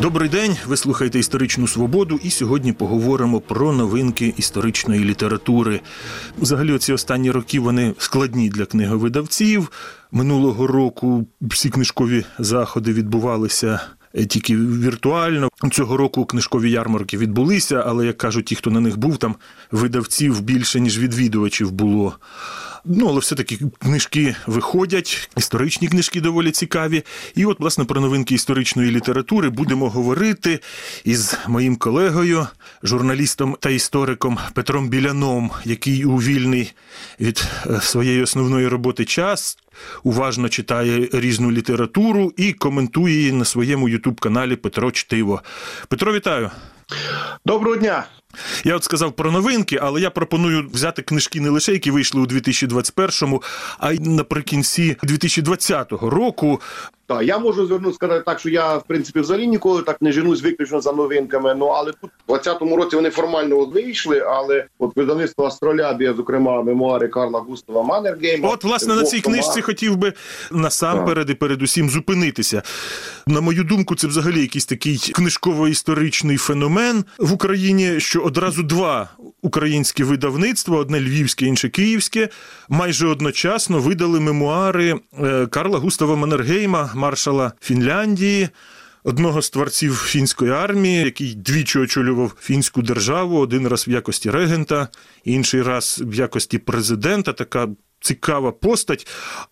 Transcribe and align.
Добрий 0.00 0.28
день. 0.28 0.56
Ви 0.66 0.76
слухаєте 0.76 1.18
історичну 1.18 1.68
свободу, 1.68 2.20
і 2.22 2.30
сьогодні 2.30 2.72
поговоримо 2.72 3.40
про 3.40 3.72
новинки 3.72 4.34
історичної 4.36 5.04
літератури. 5.04 5.80
Взагалі, 6.38 6.72
оці 6.72 6.92
останні 6.92 7.30
роки 7.30 7.60
вони 7.60 7.94
складні 7.98 8.48
для 8.48 8.66
книговидавців. 8.66 9.72
Минулого 10.12 10.66
року 10.66 11.26
всі 11.42 11.70
книжкові 11.70 12.24
заходи 12.38 12.92
відбувалися. 12.92 13.80
е, 14.14 14.24
Тільки 14.26 14.56
віртуально 14.56 15.48
цього 15.72 15.96
року 15.96 16.24
книжкові 16.24 16.70
ярмарки 16.70 17.18
відбулися, 17.18 17.84
але 17.86 18.06
як 18.06 18.18
кажуть, 18.18 18.44
ті, 18.44 18.54
хто 18.54 18.70
на 18.70 18.80
них 18.80 18.98
був, 18.98 19.16
там 19.16 19.34
видавців 19.70 20.40
більше 20.40 20.80
ніж 20.80 20.98
відвідувачів 20.98 21.70
було. 21.72 22.16
Ну, 22.84 23.08
але 23.08 23.20
все-таки 23.20 23.58
книжки 23.78 24.36
виходять, 24.46 25.30
історичні 25.36 25.88
книжки 25.88 26.20
доволі 26.20 26.50
цікаві. 26.50 27.02
І 27.34 27.44
от, 27.44 27.60
власне, 27.60 27.84
про 27.84 28.00
новинки 28.00 28.34
історичної 28.34 28.90
літератури 28.90 29.50
будемо 29.50 29.88
говорити 29.88 30.60
із 31.04 31.36
моїм 31.48 31.76
колегою, 31.76 32.46
журналістом 32.82 33.56
та 33.60 33.70
істориком 33.70 34.38
Петром 34.54 34.88
Біляном, 34.88 35.50
який 35.64 36.04
у 36.04 36.16
вільний 36.16 36.72
від 37.20 37.44
е, 37.66 37.80
своєї 37.80 38.22
основної 38.22 38.68
роботи 38.68 39.04
час 39.04 39.58
уважно 40.02 40.48
читає 40.48 41.08
різну 41.12 41.52
літературу 41.52 42.32
і 42.36 42.52
коментує 42.52 43.14
її 43.14 43.32
на 43.32 43.44
своєму 43.44 43.88
ютуб-каналі 43.88 44.56
Петро 44.56 44.90
Чтиво. 44.90 45.42
Петро, 45.88 46.12
вітаю! 46.12 46.50
Доброго 47.46 47.76
дня. 47.76 48.06
Я 48.64 48.76
от 48.76 48.84
сказав 48.84 49.12
про 49.12 49.32
новинки, 49.32 49.78
але 49.82 50.00
я 50.00 50.10
пропоную 50.10 50.68
взяти 50.72 51.02
книжки 51.02 51.40
не 51.40 51.50
лише 51.50 51.72
які 51.72 51.90
вийшли 51.90 52.20
у 52.20 52.26
2021-му, 52.26 53.42
а 53.78 53.92
й 53.92 53.98
наприкінці 53.98 54.96
2020 55.02 55.92
року. 55.92 56.60
Так, 57.10 57.22
я 57.22 57.38
можу 57.38 57.66
звернути 57.66 57.94
сказати 57.94 58.22
так, 58.26 58.40
що 58.40 58.48
я 58.48 58.76
в 58.76 58.82
принципі 58.86 59.20
взагалі 59.20 59.46
ніколи 59.46 59.82
так 59.82 60.02
не 60.02 60.12
женусь 60.12 60.42
виключно 60.42 60.80
за 60.80 60.92
новинками. 60.92 61.54
Ну 61.54 61.66
але 61.66 61.92
тут 61.92 62.10
у 62.26 62.32
20-му 62.32 62.76
році 62.76 62.96
вони 62.96 63.10
формально 63.10 63.64
вийшли. 63.64 64.20
Але 64.20 64.66
от 64.78 64.96
видавництво 64.96 65.46
Астролябія, 65.46 66.14
зокрема, 66.14 66.62
мемуари 66.62 67.08
Карла 67.08 67.40
Густава 67.40 67.82
Маннергейма. 67.82 68.48
От, 68.48 68.64
власне, 68.64 68.94
на 68.94 69.02
цій 69.02 69.20
книжці 69.20 69.62
хотів 69.62 69.96
би 69.96 70.12
насамперед 70.50 71.30
і 71.30 71.34
передусім 71.34 71.90
зупинитися. 71.90 72.62
На 73.26 73.40
мою 73.40 73.64
думку, 73.64 73.94
це 73.94 74.06
взагалі 74.06 74.40
якийсь 74.40 74.66
такий 74.66 74.96
книжково-історичний 74.96 76.36
феномен 76.36 77.04
в 77.18 77.32
Україні, 77.32 78.00
що 78.00 78.19
одразу 78.20 78.62
два 78.62 79.08
українські 79.42 80.04
видавництва, 80.04 80.78
одне 80.78 81.00
львівське, 81.00 81.46
інше 81.46 81.68
київське, 81.68 82.28
майже 82.68 83.06
одночасно 83.06 83.78
видали 83.78 84.20
мемуари 84.20 85.00
е, 85.18 85.46
Карла 85.46 85.78
Густава 85.78 86.16
Маннергейма, 86.16 86.90
маршала 86.94 87.52
Фінляндії. 87.60 88.48
Одного 89.04 89.42
з 89.42 89.50
творців 89.50 89.94
фінської 89.94 90.50
армії, 90.50 91.04
який 91.04 91.34
двічі 91.34 91.78
очолював 91.78 92.32
фінську 92.40 92.82
державу, 92.82 93.38
один 93.38 93.68
раз 93.68 93.88
в 93.88 93.90
якості 93.90 94.30
регента, 94.30 94.88
інший 95.24 95.62
раз 95.62 96.02
в 96.06 96.14
якості 96.14 96.58
президента. 96.58 97.32
Така 97.32 97.68
цікава 98.00 98.52
постать. 98.52 99.06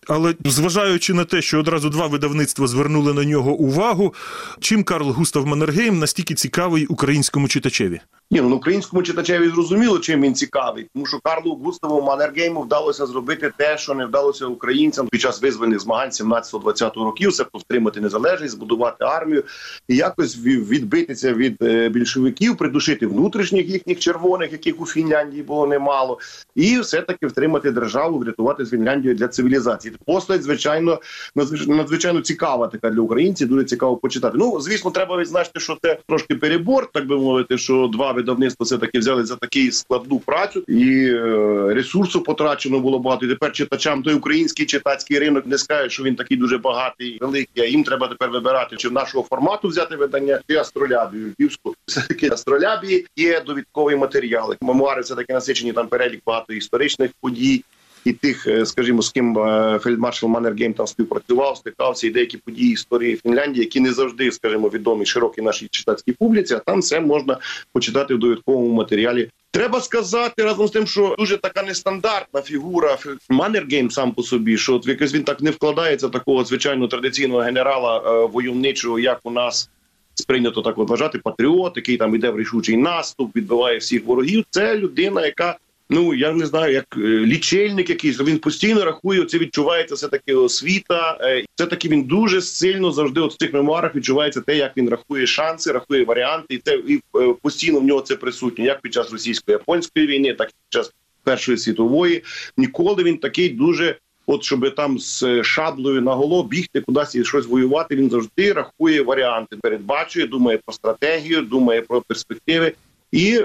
Але 0.07 0.35
зважаючи 0.45 1.13
на 1.13 1.25
те, 1.25 1.41
що 1.41 1.59
одразу 1.59 1.89
два 1.89 2.07
видавництва 2.07 2.67
звернули 2.67 3.13
на 3.13 3.25
нього 3.25 3.51
увагу, 3.51 4.13
чим 4.59 4.83
Карл 4.83 5.11
Густав 5.11 5.45
Маннергейм 5.45 5.99
настільки 5.99 6.33
цікавий 6.35 6.85
українському 6.85 7.47
читачеві? 7.47 7.99
Ні, 8.31 8.41
ну 8.41 8.55
українському 8.55 9.03
читачеві 9.03 9.49
зрозуміло, 9.49 9.99
чим 9.99 10.21
він 10.21 10.35
цікавий, 10.35 10.87
тому 10.93 11.05
що 11.05 11.19
Карлу 11.23 11.55
Густаву 11.55 12.01
Маннергейму 12.01 12.61
вдалося 12.61 13.05
зробити 13.05 13.51
те, 13.57 13.77
що 13.77 13.93
не 13.93 14.05
вдалося 14.05 14.45
українцям 14.45 15.07
під 15.07 15.21
час 15.21 15.41
визвольних 15.41 15.79
змагань 15.79 16.09
17-20 16.09 17.03
років. 17.03 17.33
Це 17.33 17.45
втримати 17.53 18.01
незалежність, 18.01 18.53
збудувати 18.53 19.03
армію 19.05 19.43
і 19.87 19.95
якось 19.95 20.37
ві- 20.37 20.67
відбитися 20.67 21.33
від 21.33 21.57
е, 21.61 21.89
більшовиків, 21.89 22.57
придушити 22.57 23.07
внутрішніх 23.07 23.67
їхніх 23.69 23.99
червоних, 23.99 24.51
яких 24.51 24.81
у 24.81 24.85
Фінляндії 24.85 25.43
було 25.43 25.67
немало, 25.67 26.19
і 26.55 26.79
все 26.79 27.01
таки 27.01 27.27
втримати 27.27 27.71
державу, 27.71 28.19
врятувати 28.19 28.65
Фінляндію 28.65 29.15
для 29.15 29.27
цивілізації. 29.27 29.93
Постать, 30.05 30.43
звичайно, 30.43 30.99
надзвич- 31.35 31.67
надзвичайно 31.69 32.21
цікава 32.21 32.67
така 32.67 32.89
для 32.89 33.01
українців. 33.01 33.47
Дуже 33.47 33.63
цікаво 33.63 33.97
почитати. 33.97 34.37
Ну 34.37 34.59
звісно, 34.59 34.91
треба 34.91 35.17
відзначити, 35.17 35.59
що 35.59 35.77
це 35.81 35.99
трошки 36.07 36.35
перебор, 36.35 36.89
так 36.93 37.07
би 37.07 37.17
мовити, 37.17 37.57
що 37.57 37.89
два 37.93 38.18
видавництва 38.19 38.63
все 38.63 38.77
таки 38.77 38.99
взяли 38.99 39.25
за 39.25 39.35
таку 39.35 39.71
складну 39.71 40.19
працю, 40.19 40.63
і 40.67 41.07
е, 41.07 41.73
ресурсу 41.73 42.21
потрачено 42.21 42.79
було 42.79 42.99
багато. 42.99 43.25
І 43.25 43.29
тепер 43.29 43.51
читачам 43.51 44.03
той 44.03 44.13
український 44.13 44.65
читацький 44.65 45.19
ринок 45.19 45.45
не 45.45 45.57
скаже, 45.57 45.89
що 45.89 46.03
він 46.03 46.15
такий 46.15 46.37
дуже 46.37 46.57
багатий, 46.57 47.17
великий. 47.21 47.63
А 47.63 47.65
їм 47.65 47.83
треба 47.83 48.07
тепер 48.07 48.29
вибирати, 48.29 48.75
чи 48.75 48.89
в 48.89 48.91
нашого 48.91 49.23
формату 49.29 49.67
взяти 49.67 49.95
видання, 49.95 50.39
чи 50.49 50.55
астролябію 50.55 51.33
львівську. 51.39 51.75
Все 51.85 52.01
таки 52.01 52.29
астролябії 52.29 53.05
є 53.15 53.41
довідковий 53.41 53.95
матеріал. 53.95 54.55
Мемуари 54.61 55.01
все 55.01 55.15
таки 55.15 55.33
насичені 55.33 55.73
там 55.73 55.87
перелік 55.87 56.21
багато 56.25 56.53
історичних 56.53 57.11
подій. 57.21 57.63
І 58.05 58.13
тих, 58.13 58.47
е, 58.47 58.65
скажімо, 58.65 59.01
з 59.01 59.09
ким 59.09 59.39
е, 59.39 59.79
фельдмаршал 59.83 60.29
Маннергейм 60.29 60.73
там 60.73 60.87
співпрацював, 60.87 61.57
стикався, 61.57 62.07
і 62.07 62.09
деякі 62.09 62.37
події 62.37 62.73
історії 62.73 63.19
Фінляндії, 63.23 63.63
які 63.63 63.79
не 63.79 63.93
завжди, 63.93 64.31
скажімо, 64.31 64.69
відомі 64.69 65.05
широкій 65.05 65.41
нашій 65.41 65.67
читацькій 65.67 66.11
публіці. 66.11 66.53
А 66.53 66.59
там 66.59 66.79
все 66.79 66.99
можна 66.99 67.37
почитати 67.73 68.15
в 68.15 68.19
довідковому 68.19 68.73
матеріалі. 68.73 69.29
Треба 69.51 69.81
сказати 69.81 70.43
разом 70.43 70.67
з 70.67 70.71
тим, 70.71 70.87
що 70.87 71.15
дуже 71.19 71.37
така 71.37 71.63
нестандартна 71.63 72.41
фігура 72.41 72.97
Маннергейм 73.29 73.91
сам 73.91 74.11
по 74.11 74.23
собі, 74.23 74.57
що 74.57 74.75
от 74.75 74.87
якось 74.87 75.13
він 75.13 75.23
так 75.23 75.41
не 75.41 75.51
вкладається 75.51 76.09
такого 76.09 76.43
звичайно 76.43 76.87
традиційного 76.87 77.41
генерала 77.41 77.97
е, 77.97 78.27
войовничого, 78.27 78.99
як 78.99 79.19
у 79.23 79.31
нас 79.31 79.69
сприйнято 80.13 80.61
так 80.61 80.77
вважати, 80.77 81.19
патріот, 81.19 81.73
який 81.75 81.97
там 81.97 82.15
іде 82.15 82.29
в 82.29 82.39
рішучий 82.39 82.77
наступ, 82.77 83.35
відбиває 83.35 83.77
всіх 83.77 84.05
ворогів. 84.05 84.45
Це 84.49 84.77
людина, 84.77 85.25
яка. 85.25 85.57
Ну 85.91 86.13
я 86.13 86.31
не 86.33 86.45
знаю, 86.45 86.73
як 86.73 86.85
е, 86.97 86.99
лічильник 87.01 87.89
якийсь 87.89 88.19
він 88.19 88.39
постійно 88.39 88.85
рахує. 88.85 89.25
Це 89.25 89.37
відчувається 89.37 89.95
все 89.95 90.07
таки 90.07 90.33
освіта. 90.33 91.17
Е, 91.21 91.45
Все 91.55 91.65
таки 91.65 91.89
він 91.89 92.03
дуже 92.03 92.41
сильно 92.41 92.91
завжди 92.91 93.21
от 93.21 93.33
в 93.33 93.37
цих 93.37 93.53
мемуарах 93.53 93.95
відчувається 93.95 94.41
те, 94.41 94.57
як 94.57 94.77
він 94.77 94.89
рахує 94.89 95.27
шанси, 95.27 95.71
рахує 95.71 96.05
варіанти, 96.05 96.53
і 96.53 96.57
це 96.57 96.75
і 96.87 97.01
е, 97.15 97.33
постійно 97.41 97.79
в 97.79 97.83
нього 97.83 98.01
це 98.01 98.15
присутнє, 98.15 98.65
як 98.65 98.81
під 98.81 98.93
час 98.93 99.11
російсько-японської 99.11 100.07
війни, 100.07 100.33
так 100.33 100.49
і 100.49 100.51
під 100.51 100.81
час 100.81 100.91
першої 101.23 101.57
світової. 101.57 102.23
Ніколи 102.57 103.03
він 103.03 103.17
такий 103.17 103.49
дуже. 103.49 103.97
От 104.25 104.43
щоб 104.43 104.75
там 104.75 104.99
з 104.99 105.43
шаблею 105.43 106.01
на 106.01 106.13
голо 106.13 106.43
бігти 106.43 106.81
кудись 106.81 107.15
і 107.15 107.23
щось 107.25 107.45
воювати, 107.45 107.95
він 107.95 108.09
завжди 108.09 108.53
рахує 108.53 109.01
варіанти, 109.01 109.57
передбачує, 109.61 110.27
думає 110.27 110.59
про 110.65 110.73
стратегію, 110.73 111.41
думає 111.41 111.81
про 111.81 112.01
перспективи, 112.01 112.73
і 113.11 113.37
е, 113.37 113.43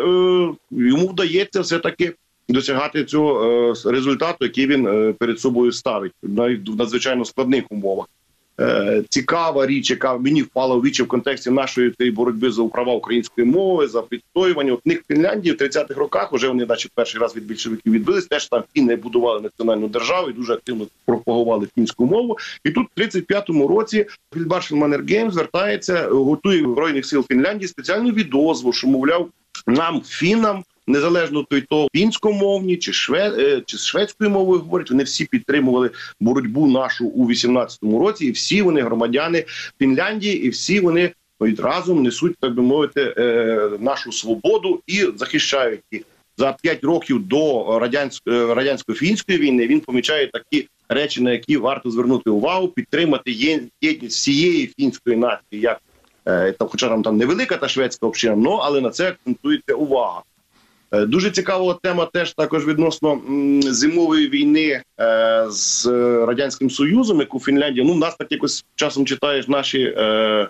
йому 0.70 1.08
вдається 1.08 1.60
все 1.60 1.78
таки 1.78 2.14
досягати 2.48 3.04
цього 3.04 3.44
е, 3.86 3.90
результату, 3.90 4.44
який 4.44 4.66
він 4.66 4.86
е, 4.86 5.12
перед 5.12 5.40
собою 5.40 5.72
ставить 5.72 6.12
навіть 6.22 6.68
в 6.68 6.76
надзвичайно 6.76 7.24
складних 7.24 7.64
умовах. 7.70 8.06
Е, 8.60 9.02
цікава 9.08 9.66
річ, 9.66 9.90
яка 9.90 10.18
мені 10.18 10.42
впала 10.42 10.76
у 10.76 10.80
вічі 10.80 11.02
в 11.02 11.08
контексті 11.08 11.50
нашої 11.50 11.90
цієї 11.90 12.12
боротьби 12.12 12.50
за 12.50 12.64
права 12.64 12.94
української 12.94 13.46
мови, 13.46 13.88
за 13.88 14.02
відстоювання. 14.12 14.72
От 14.72 14.80
в 14.84 14.88
них 14.88 15.02
Фінляндії 15.08 15.54
в 15.54 15.58
30-х 15.58 15.94
роках 15.94 16.32
вже 16.32 16.48
вони, 16.48 16.66
наче 16.66 16.88
перший 16.94 17.20
раз 17.20 17.36
від 17.36 17.46
більшовиків 17.46 17.92
відбились. 17.92 18.26
Теж 18.26 18.48
там 18.48 18.62
фіни 18.74 18.96
будували 18.96 19.40
національну 19.40 19.88
державу 19.88 20.30
і 20.30 20.32
дуже 20.32 20.52
активно 20.52 20.86
пропагували 21.04 21.68
фінську 21.74 22.06
мову. 22.06 22.38
І 22.64 22.70
тут, 22.70 22.86
в 22.96 23.00
35-му 23.00 23.68
році, 23.68 24.06
фільдмаршал 24.34 24.78
Маннергейм 24.78 25.30
звертається, 25.30 26.08
готує 26.08 26.60
збройних 26.60 27.06
сил 27.06 27.24
Фінляндії 27.28 27.68
спеціальну 27.68 28.10
відозву, 28.10 28.72
що 28.72 28.88
мовляв 28.88 29.28
нам 29.66 30.00
фінам. 30.00 30.64
Незалежно 30.86 31.42
той 31.50 31.60
то 31.60 31.88
фінськомовні 31.94 32.76
чи 32.76 32.92
шве 32.92 33.34
е, 33.38 33.62
чи 33.66 33.78
з 33.78 33.86
шведською 33.86 34.30
мовою 34.30 34.60
говорять, 34.60 34.90
вони 34.90 35.02
всі 35.02 35.24
підтримували 35.24 35.90
боротьбу 36.20 36.66
нашу 36.66 37.06
у 37.06 37.28
18-му 37.30 37.98
році, 37.98 38.26
і 38.26 38.30
всі 38.30 38.62
вони 38.62 38.82
громадяни 38.82 39.44
Фінляндії, 39.78 40.44
і 40.44 40.48
всі 40.48 40.80
вони 40.80 41.12
навіть 41.40 41.60
разом 41.60 42.02
несуть, 42.02 42.36
так 42.40 42.54
би 42.54 42.62
мовити, 42.62 43.14
е, 43.18 43.70
нашу 43.80 44.12
свободу 44.12 44.82
і 44.86 45.06
захищають 45.16 45.80
їх. 45.90 46.02
За 46.36 46.56
п'ять 46.62 46.84
років 46.84 47.28
до 47.28 47.78
радянсько 47.78 48.30
радянсько-фінської 48.54 49.38
війни 49.38 49.66
він 49.66 49.80
помічає 49.80 50.26
такі 50.26 50.68
речі, 50.88 51.22
на 51.22 51.32
які 51.32 51.56
варто 51.56 51.90
звернути 51.90 52.30
увагу, 52.30 52.68
підтримати 52.68 53.32
єдність 53.80 54.16
всієї 54.16 54.66
фінської 54.78 55.16
нації, 55.16 55.60
як 55.60 55.80
е, 56.26 56.52
там, 56.52 56.68
хоча 56.68 56.88
там 56.88 57.02
там 57.02 57.16
невелика 57.16 57.56
та 57.56 57.68
шведська 57.68 58.06
община, 58.06 58.36
но 58.36 58.56
але 58.56 58.80
на 58.80 58.90
це 58.90 59.08
акцентується 59.08 59.74
увага. 59.74 60.22
Е, 60.94 61.06
Дуже 61.06 61.30
цікава 61.30 61.78
тема 61.82 62.08
теж 62.12 62.34
також 62.34 62.66
відносно 62.66 63.20
зимової 63.60 64.28
війни 64.28 64.82
е, 65.00 65.46
з 65.48 65.86
радянським 66.26 66.70
союзом, 66.70 67.20
яку 67.20 67.40
Фінляндія. 67.40 67.86
Ну, 67.86 67.94
нас 67.94 68.16
так 68.16 68.32
якось 68.32 68.64
часом 68.74 69.06
читаєш 69.06 69.48
наші 69.48 69.82
е, 69.82 70.48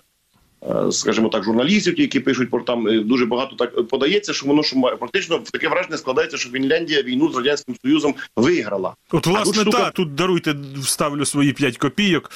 скажімо 0.93 1.29
так, 1.29 1.45
журналістів, 1.45 2.01
які 2.01 2.21
пишуть 2.21 2.51
про 2.51 2.61
там 2.61 2.89
е, 2.89 2.99
дуже 3.01 3.27
багато 3.27 3.57
так 3.57 3.89
подається, 3.89 4.33
що 4.33 4.47
воно 4.47 4.63
що 4.63 4.79
має- 4.79 4.97
практично 4.97 5.39
таке 5.53 5.69
враження 5.69 5.97
складається, 5.97 6.37
що 6.37 6.51
Фінляндія 6.51 7.03
війну 7.03 7.33
з 7.33 7.37
радянським 7.37 7.75
союзом 7.85 8.15
виграла. 8.37 8.95
От, 9.13 9.27
власне, 9.27 9.53
тут 9.53 9.63
штука- 9.63 9.79
так, 9.85 9.93
тут 9.95 10.15
даруйте, 10.15 10.55
вставлю 10.83 11.25
свої 11.25 11.53
5 11.53 11.77
копійок. 11.79 12.31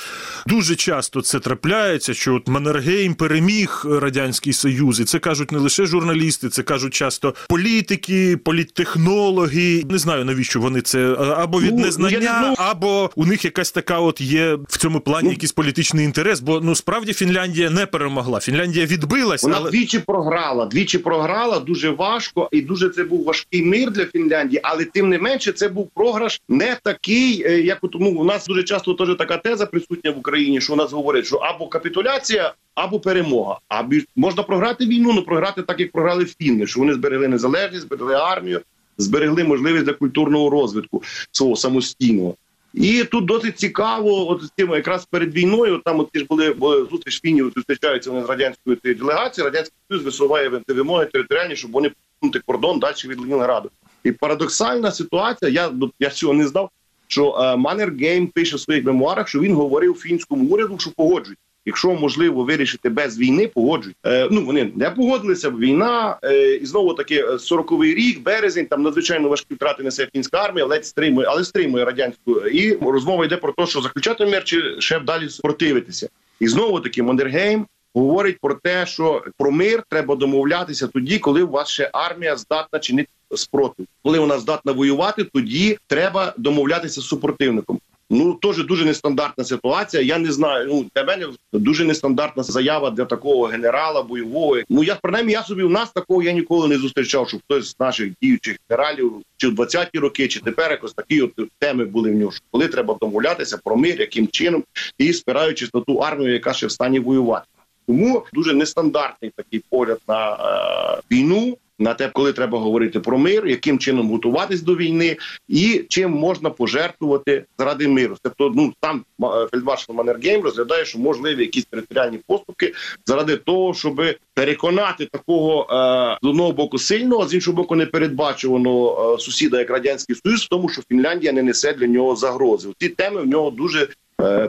Дуже 0.46 0.76
часто 0.76 1.22
це 1.22 1.40
трапляється, 1.40 2.14
що 2.14 2.34
от 2.34 2.48
Маннергейм 2.48 3.14
переміг 3.14 3.82
Радянський 3.84 4.52
Союз, 4.52 5.00
і 5.00 5.04
це 5.04 5.19
кажуть 5.19 5.52
не 5.52 5.58
лише 5.58 5.86
журналісти, 5.86 6.48
це 6.48 6.62
кажуть 6.62 6.94
часто 6.94 7.34
політики, 7.48 8.36
політтехнологи. 8.36 9.84
Не 9.90 9.98
знаю 9.98 10.25
навіщо 10.25 10.60
вони 10.60 10.80
це 10.80 11.14
або 11.14 11.60
від 11.60 11.75
Ну, 11.75 11.80
незнання, 11.84 12.40
не 12.40 12.54
або 12.58 13.10
у 13.14 13.26
них 13.26 13.44
якась 13.44 13.70
така 13.72 13.98
от 13.98 14.20
є 14.20 14.58
в 14.69 14.76
цьому 14.78 15.00
плані 15.00 15.25
Ну, 15.25 15.30
якийсь 15.30 15.52
політичний 15.52 16.04
інтерес. 16.04 16.40
Бо 16.40 16.60
ну 16.60 16.75
справді 16.75 17.12
Фінляндія 17.12 17.70
не 17.70 17.86
перемогла. 18.18 18.40
Фінляндія 18.40 18.86
відбилась, 18.86 19.42
Вона 19.42 19.56
але 19.56 19.70
двічі 19.70 19.98
програла, 19.98 20.66
двічі 20.66 20.98
програла 20.98 21.60
дуже 21.60 21.90
важко, 21.90 22.48
і 22.52 22.60
дуже 22.62 22.88
це 22.88 23.04
був 23.04 23.24
важкий 23.24 23.62
мир 23.62 23.90
для 23.90 24.04
Фінляндії. 24.06 24.60
Але 24.62 24.84
тим 24.84 25.08
не 25.08 25.18
менше, 25.18 25.52
це 25.52 25.68
був 25.68 25.88
програш 25.94 26.40
не 26.48 26.76
такий, 26.82 27.42
е, 27.46 27.60
як 27.60 27.78
от, 27.82 27.96
ну, 28.00 28.10
у 28.10 28.24
нас 28.24 28.46
дуже 28.46 28.62
часто 28.62 28.94
теж 28.94 29.08
така 29.18 29.36
теза 29.36 29.66
присутня 29.66 30.10
в 30.10 30.18
Україні, 30.18 30.60
що 30.60 30.72
у 30.72 30.76
нас 30.76 30.92
говорять, 30.92 31.26
що 31.26 31.36
або 31.36 31.68
капітуляція, 31.68 32.54
або 32.74 33.00
перемога. 33.00 33.58
А 33.68 33.82
бі- 33.82 34.06
можна 34.16 34.42
програти 34.42 34.86
війну, 34.86 35.10
але 35.12 35.22
програти 35.22 35.62
так, 35.62 35.80
як 35.80 35.92
програли 35.92 36.24
фінни, 36.24 36.66
що 36.66 36.80
вони 36.80 36.94
зберегли 36.94 37.28
незалежність, 37.28 37.82
зберегли 37.82 38.14
армію, 38.14 38.60
зберегли 38.98 39.44
можливість 39.44 39.84
для 39.84 39.92
культурного 39.92 40.50
розвитку 40.50 41.02
свого 41.32 41.56
самостійного. 41.56 42.34
І 42.74 43.04
тут 43.04 43.24
досить 43.24 43.58
цікаво, 43.58 44.30
от 44.30 44.42
з 44.42 44.50
цим 44.56 44.70
якраз 44.70 45.06
перед 45.06 45.34
війною, 45.34 45.80
там 45.84 46.00
от 46.00 46.10
ті 46.12 46.18
ж 46.18 46.24
були 46.24 46.86
зустріч 46.90 47.20
фінів, 47.20 47.52
зустрічаються 47.56 48.10
вони 48.10 48.26
з 48.26 48.28
радянською 48.28 48.76
делегацією. 48.84 49.50
Радянський 49.50 49.76
Союз 49.88 50.04
висуває 50.04 50.62
вимоги 50.68 51.06
територіальні, 51.06 51.56
щоб 51.56 51.70
вони 51.70 51.90
посунути 52.20 52.40
кордон 52.46 52.78
далі 52.78 52.94
від 53.04 53.20
Ленінграду. 53.20 53.70
І 54.04 54.12
парадоксальна 54.12 54.92
ситуація. 54.92 55.50
Я 55.50 55.70
ну, 55.70 55.92
я 56.00 56.10
цього 56.10 56.32
не 56.32 56.48
знав. 56.48 56.70
Що 57.10 57.32
Манер 57.32 57.58
Маннергейм 57.58 58.26
пише 58.26 58.56
в 58.56 58.60
своїх 58.60 58.84
мемуарах, 58.84 59.28
що 59.28 59.40
він 59.40 59.54
говорив 59.54 59.94
фінському 59.94 60.48
уряду, 60.48 60.78
що 60.78 60.90
погоджують. 60.90 61.38
Якщо 61.66 61.94
можливо 61.94 62.44
вирішити 62.44 62.88
без 62.88 63.19
війни, 63.19 63.49
погоджують. 63.49 63.96
Е, 64.06 64.28
ну 64.31 64.44
вони 64.44 64.72
не 64.76 64.90
погодилися. 64.90 65.50
Війна 65.50 66.19
е, 66.22 66.55
і 66.55 66.66
знову 66.66 66.94
таки 66.94 67.25
40-й 67.25 67.94
рік, 67.94 68.22
березень, 68.22 68.66
там 68.66 68.82
надзвичайно 68.82 69.28
важкі 69.28 69.55
втрати 69.55 69.82
несе 69.82 70.08
фінська 70.12 70.38
армія, 70.38 70.66
ледь 70.66 70.87
стримує, 70.87 71.26
але 71.31 71.44
стримує 71.44 71.84
радянську. 71.84 72.40
І 72.40 72.72
розмова 72.75 73.25
йде 73.25 73.37
про 73.37 73.52
те, 73.52 73.66
що 73.66 73.81
заключати 73.81 74.26
мир 74.26 74.44
чи 74.44 74.76
ще 74.78 75.00
далі 75.00 75.28
спротивитися. 75.28 76.08
І 76.40 76.49
знову 76.49 76.81
таки 76.81 77.02
Мандергейм 77.02 77.66
говорить 77.94 78.38
про 78.40 78.54
те, 78.54 78.87
що 78.87 79.25
про 79.38 79.50
мир 79.50 79.82
треба 79.88 80.16
домовлятися 80.16 80.87
тоді, 80.87 81.19
коли 81.19 81.43
у 81.43 81.50
вас 81.50 81.69
ще 81.69 81.90
армія 81.93 82.37
здатна 82.37 82.78
чинити 82.78 83.08
спротив. 83.34 83.87
Коли 84.02 84.19
вона 84.19 84.38
здатна 84.38 84.72
воювати, 84.72 85.25
тоді 85.25 85.78
треба 85.87 86.34
домовлятися 86.37 87.00
з 87.00 87.04
супротивником. 87.04 87.81
Ну 88.10 88.34
теж 88.34 88.66
дуже 88.66 88.84
нестандартна 88.84 89.44
ситуація. 89.44 90.02
Я 90.02 90.19
не 90.19 90.32
знаю. 90.32 90.66
Ну 90.69 90.87
для 90.94 91.05
мене 91.05 91.26
дуже 91.52 91.84
нестандартна 91.84 92.43
заява 92.43 92.90
для 92.90 93.05
такого 93.05 93.46
генерала 93.46 94.02
бойового. 94.02 94.58
Ну 94.69 94.84
я 94.84 94.94
принаймні 94.94 95.32
я 95.32 95.43
собі 95.43 95.62
у 95.62 95.69
нас 95.69 95.93
такого 95.93 96.22
я 96.22 96.32
ніколи 96.32 96.69
не 96.69 96.78
зустрічав, 96.78 97.28
щоб 97.28 97.40
хтось 97.44 97.70
з 97.70 97.81
наших 97.81 98.12
діючих 98.22 98.56
генералів 98.69 99.12
чи 99.37 99.49
в 99.49 99.55
20-ті 99.55 99.99
роки, 99.99 100.28
чи 100.28 100.40
тепер 100.40 100.70
якось 100.70 100.94
такі 100.94 101.22
от 101.22 101.32
теми 101.58 101.84
були 101.84 102.10
в 102.10 102.14
нього. 102.14 102.32
що 102.32 102.40
Коли 102.50 102.69
треба 102.69 102.96
домовлятися 103.00 103.58
про 103.64 103.76
мир, 103.76 104.00
яким 104.00 104.28
чином, 104.28 104.64
і 104.99 105.12
спираючись 105.12 105.75
на 105.75 105.81
ту 105.81 105.99
армію, 105.99 106.32
яка 106.32 106.52
ще 106.52 106.66
в 106.66 106.70
стані 106.70 107.00
воювати. 107.00 107.46
Тому 107.87 108.25
дуже 108.32 108.54
нестандартний 108.54 109.32
такий 109.37 109.62
погляд 109.70 109.99
на 110.08 110.32
е, 110.32 111.00
війну. 111.11 111.56
На 111.78 111.94
те, 111.94 112.08
коли 112.08 112.32
треба 112.32 112.58
говорити 112.58 113.00
про 113.00 113.19
мир, 113.19 113.46
яким 113.46 113.78
чином 113.78 114.10
готуватись 114.10 114.62
до 114.62 114.76
війни, 114.76 115.16
і 115.48 115.84
чим 115.88 116.10
можна 116.10 116.50
пожертвувати 116.50 117.44
заради 117.58 117.88
миру. 117.88 118.16
Тобто, 118.22 118.52
ну 118.56 118.72
там 118.80 119.04
фельдмаршал 119.50 119.96
Маннергейм 119.96 120.42
розглядає, 120.42 120.84
що 120.84 120.98
можливі 120.98 121.40
якісь 121.40 121.64
територіальні 121.64 122.20
поступки 122.26 122.75
заради 123.06 123.36
того, 123.36 123.75
щоб 123.75 124.02
переконати 124.34 125.06
такого 125.06 125.62
е, 125.62 126.19
з 126.22 126.28
одного 126.28 126.52
боку 126.52 126.78
сильного, 126.78 127.28
з 127.28 127.34
іншого 127.34 127.56
боку, 127.56 127.76
непередбачуваного 127.76 129.14
е, 129.14 129.19
сусіда, 129.19 129.58
як 129.58 129.70
радянський 129.70 130.16
союз, 130.16 130.44
в 130.44 130.48
тому, 130.48 130.69
що 130.69 130.82
Фінляндія 130.88 131.32
не 131.32 131.42
несе 131.42 131.72
для 131.72 131.86
нього 131.86 132.16
загрози. 132.16 132.69
Ці 132.78 132.88
теми 132.88 133.22
в 133.22 133.26
нього 133.26 133.50
дуже 133.50 133.88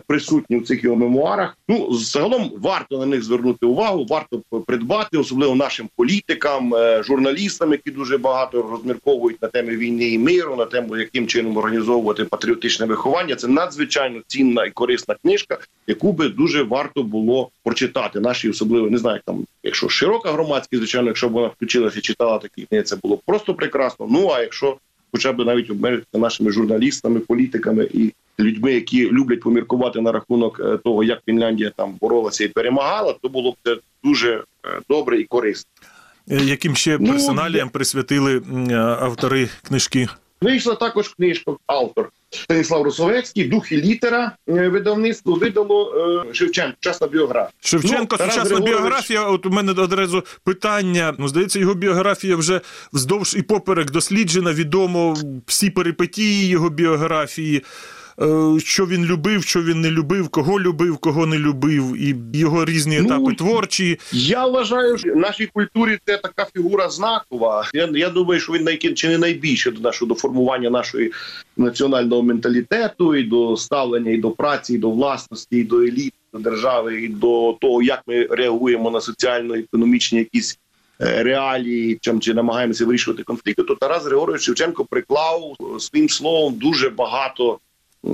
присутні 0.08 0.58
в 0.58 0.66
цих 0.66 0.84
його 0.84 0.96
мемуарах. 0.96 1.58
Ну 1.68 1.94
загалом 1.94 2.52
варто 2.58 2.98
на 2.98 3.06
них 3.06 3.24
звернути 3.24 3.66
увагу, 3.66 4.06
варто 4.10 4.42
придбати, 4.68 5.18
особливо 5.18 5.56
нашим 5.56 5.90
політикам, 5.96 6.76
е, 6.76 7.04
журналістам, 7.04 7.72
які 7.72 7.92
дуже 7.92 8.18
багато 8.18 8.62
розмірковують 8.62 9.42
на 9.42 9.48
темі 9.48 9.76
війни 9.76 10.10
і 10.10 10.20
миру, 10.20 10.56
на 10.56 10.66
тему, 10.66 10.98
яким 10.98 11.28
чином 11.28 11.58
організовувати 11.58 12.26
патріотичне 12.26 12.86
виховання. 12.86 13.36
Це 13.36 13.48
надзвичайно 13.48 14.22
цінна 14.28 14.66
і 14.66 14.72
корисна 14.72 15.16
книжка, 15.22 15.58
яку 15.88 16.12
би 16.12 16.30
дуже 16.30 16.64
варто 16.64 17.04
було 17.04 17.50
прочитати. 17.64 18.20
Наші 18.20 18.50
особливо 18.50 18.90
не 18.90 18.98
знаю, 18.98 19.20
там, 19.26 19.46
якщо 19.64 19.90
широка 19.90 20.32
громадськість, 20.32 20.80
звичайно, 20.80 21.08
якщо 21.08 21.30
б 21.30 21.32
вона 21.32 21.48
включилася 21.48 22.02
читала 22.02 22.38
такі 22.38 22.62
книги, 22.62 22.84
це 22.84 22.96
було 22.96 23.20
просто 23.26 23.54
прекрасно. 23.54 24.08
Ну 24.10 24.30
а 24.30 24.42
якщо 24.42 24.78
хоча 25.12 25.34
б 25.34 25.46
навіть 25.46 25.70
обмежитися 25.70 26.18
нашими 26.18 26.52
журналістами, 26.52 27.20
політиками 27.20 27.88
і 27.94 28.14
людьми, 28.40 28.74
які 28.74 29.10
люблять 29.12 29.40
поміркувати 29.42 30.02
на 30.02 30.12
рахунок 30.12 30.60
е, 30.60 30.78
того, 30.78 31.04
як 31.04 31.20
Фінляндія 31.26 31.72
там 31.78 31.96
боролася 32.02 32.44
і 32.44 32.48
перемагала, 32.48 33.16
то 33.22 33.30
було 33.30 33.52
б 33.52 33.56
це 33.66 33.78
дуже 34.04 34.44
е, 34.66 34.70
добре 34.90 35.20
і 35.20 35.24
корисно. 35.24 35.70
е, 36.32 36.40
яким 36.44 36.76
ще 36.76 36.98
Ну, 37.00 37.70
присвятили 37.74 38.42
е, 38.70 38.74
автори 38.76 39.50
книжки. 39.68 40.08
Вийшла 40.42 40.76
також 40.76 41.08
книжка, 41.08 41.52
автор 41.68 42.10
Станіслав 42.32 42.82
Русовецький, 42.84 43.44
дух 43.44 43.72
і 43.72 43.78
літера 43.78 44.32
видавництво 44.48 45.34
видало 45.36 45.94
Шевченко, 46.34 46.78
часна 46.80 47.08
біографія. 47.08 47.52
Шевченко, 47.60 48.16
Ну, 48.20 48.26
сучасна 48.26 48.44
Григорович- 48.58 48.66
біографія. 48.66 49.24
От 49.24 49.46
у 49.46 49.50
мене 49.50 49.72
одразу 49.72 50.24
питання. 50.44 51.16
Ну, 51.18 51.28
здається, 51.28 51.60
його 51.60 51.74
біографія 51.74 52.36
вже 52.36 52.62
вздовж 52.94 53.36
і 53.38 53.42
поперек 53.42 53.92
досліджена. 53.92 54.54
Відомо 54.54 55.18
всі 55.48 55.70
перипетії 55.70 56.48
його 56.48 56.70
біографії. 56.70 57.64
Е, 58.22 58.60
Що 58.60 58.86
він 58.86 59.06
любив, 59.06 59.44
що 59.44 59.64
він 59.64 59.82
не 59.82 59.92
любив, 59.92 60.30
кого 60.30 60.60
любив, 60.60 60.98
кого 60.98 61.26
не 61.26 61.38
любив, 61.40 61.96
і 61.98 62.16
його 62.34 62.66
різні 62.66 63.00
Ну, 63.00 63.06
етапи 63.06 63.34
творчі. 63.34 64.00
Я 64.12 64.46
вважаю, 64.48 64.98
що 64.98 65.14
в 65.14 65.18
нашій 65.18 65.46
культурі 65.46 65.98
це 66.06 66.18
така 66.18 66.48
фігура 66.54 66.90
знакова. 66.90 67.70
Я, 67.74 67.90
я 67.94 68.10
думаю, 68.10 68.40
що 68.40 68.54
він 68.54 68.64
найки- 68.64 68.94
чи 68.94 69.08
не 69.10 69.18
найбільше 69.18 69.72
до 69.72 69.82
нашого 69.82 70.10
до 70.10 70.16
формування 70.16 70.70
нашої 70.70 71.12
національного 71.58 72.24
менталітету, 72.24 73.16
і 73.16 73.24
до 73.24 73.58
ставлення, 73.58 74.12
і 74.12 74.18
до 74.18 74.32
праці, 74.32 74.74
і 74.74 74.78
до 74.78 74.92
власності, 74.92 75.58
і 75.58 75.64
до 75.64 75.82
еліт, 75.82 76.14
до 76.34 76.40
держави, 76.40 77.02
і 77.04 77.08
до 77.08 77.58
того, 77.62 77.82
як 77.82 78.02
ми 78.08 78.24
реагуємо 78.26 78.92
на 78.92 79.02
соціально-економічні 79.02 80.20
якісь. 80.20 80.60
е, 81.02 81.24
Реалії 81.24 81.98
чим 82.02 82.20
чи 82.20 82.34
намагаємося 82.34 82.86
вирішувати 82.86 83.24
конфлікти, 83.24 83.64
то 83.64 83.76
Тарас 83.76 84.06
Григорович 84.06 84.42
Шевченко 84.42 84.86
приклав 84.86 85.56
своїм 85.80 86.10
словом 86.10 86.54
дуже 86.54 86.90
багато, 86.90 87.60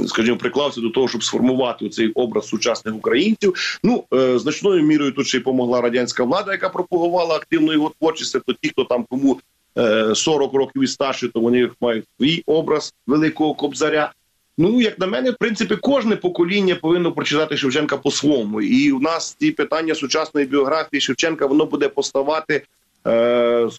скажімо, 0.07 0.37
приклався 0.37 0.81
до 0.81 0.89
того, 0.89 1.07
щоб 1.07 1.23
сформувати 1.23 1.89
цей 1.89 2.11
образ 2.11 2.47
сучасних 2.47 2.95
українців. 2.95 3.79
Ну 3.83 4.03
е, 4.13 4.39
значною 4.39 4.83
мірою 4.83 5.11
тут 5.11 5.27
ще 5.27 5.37
й 5.37 5.41
помогла 5.41 5.81
радянська 5.81 6.23
влада, 6.23 6.51
яка 6.51 6.69
пропагувала 6.69 7.35
активну 7.35 7.73
його 7.73 7.91
творчість. 7.99 8.33
То 8.45 8.53
ті, 8.61 8.69
хто 8.69 8.83
там 8.83 9.05
кому 9.09 9.39
е, 9.77 10.15
40 10.15 10.53
років 10.53 10.83
і 10.83 10.87
старше, 10.87 11.27
то 11.27 11.39
вони 11.39 11.69
мають 11.81 12.05
свій 12.19 12.43
образ 12.45 12.93
великого 13.07 13.53
кобзаря. 13.53 14.11
Ну, 14.57 14.81
як 14.81 14.99
на 14.99 15.07
мене, 15.07 15.31
в 15.31 15.37
принципі, 15.37 15.75
кожне 15.75 16.15
покоління 16.15 16.75
повинно 16.75 17.11
прочитати 17.11 17.57
Шевченка 17.57 17.97
по-своєму. 17.97 18.61
І 18.61 18.91
у 18.91 18.99
нас 18.99 19.35
ці 19.39 19.51
питання 19.51 19.95
сучасної 19.95 20.47
біографії 20.47 21.01
Шевченка 21.01 21.45
воно 21.45 21.65
буде 21.65 21.89
поставати. 21.89 22.63
Е, 23.07 23.69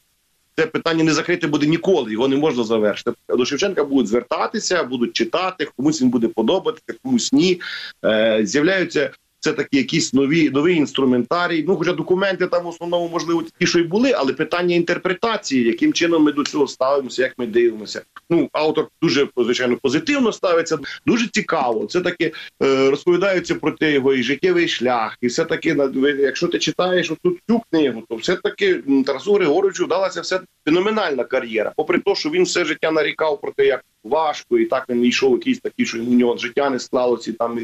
це 0.56 0.66
питання 0.66 1.04
не 1.04 1.12
закрите 1.12 1.46
буде 1.46 1.66
ніколи, 1.66 2.12
його 2.12 2.28
не 2.28 2.36
можна 2.36 2.64
завершити. 2.64 3.12
До 3.28 3.44
Шевченка 3.44 3.84
будуть 3.84 4.08
звертатися, 4.08 4.84
будуть 4.84 5.12
читати, 5.12 5.68
комусь 5.76 6.02
він 6.02 6.10
буде 6.10 6.28
подобатися, 6.28 6.98
комусь 7.02 7.32
ні. 7.32 7.60
Е, 8.04 8.40
з'являються 8.42 9.10
це 9.46 9.52
такі 9.52 9.76
якісь 9.76 10.14
нові 10.14 10.50
новий 10.50 10.76
інструментарій. 10.76 11.64
Ну, 11.68 11.76
хоча 11.76 11.92
документи 11.92 12.46
там 12.46 12.64
в 12.64 12.66
основному 12.66 13.08
можливо 13.08 13.44
ті, 13.58 13.66
що 13.66 13.78
й 13.78 13.82
були, 13.82 14.12
але 14.12 14.32
питання 14.32 14.74
інтерпретації, 14.74 15.64
яким 15.64 15.92
чином 15.92 16.22
ми 16.22 16.32
до 16.32 16.44
цього 16.44 16.66
ставимося, 16.66 17.22
як 17.22 17.34
ми 17.38 17.46
дивимося. 17.46 18.02
Ну, 18.30 18.48
автор 18.52 18.88
дуже 19.02 19.28
звичайно 19.36 19.76
позитивно 19.82 20.32
ставиться. 20.32 20.78
Дуже 21.06 21.28
цікаво. 21.28 21.86
Це 21.86 22.00
таки 22.00 22.32
е, 22.62 22.90
розповідаються 22.90 23.54
про 23.54 23.70
те 23.70 23.92
його 23.92 24.14
і 24.14 24.22
життєвий 24.22 24.68
шлях, 24.68 25.18
і 25.20 25.26
все 25.26 25.44
таки 25.44 25.76
якщо 26.18 26.48
ти 26.48 26.58
читаєш 26.58 27.12
тут 27.22 27.38
цю 27.48 27.62
книгу, 27.70 28.02
то 28.08 28.16
все 28.16 28.36
таки 28.36 28.82
Тарасу 29.06 29.34
Григоровичу 29.34 29.84
вдалася 29.84 30.20
все 30.20 30.40
феноменальна 30.64 31.24
кар'єра. 31.24 31.72
Попри 31.76 31.98
те, 31.98 32.14
що 32.14 32.30
він 32.30 32.42
все 32.42 32.64
життя 32.64 32.90
нарікав 32.90 33.40
про 33.40 33.52
те, 33.56 33.66
як 33.66 33.84
важко, 34.04 34.58
і 34.58 34.64
так 34.64 34.84
він 34.88 35.04
йшов 35.04 35.32
якийсь 35.32 35.60
такий, 35.60 35.86
що 35.86 35.98
в 35.98 36.12
нього 36.12 36.36
життя 36.36 36.70
не 36.70 36.78
склалося, 36.78 37.32
там 37.32 37.58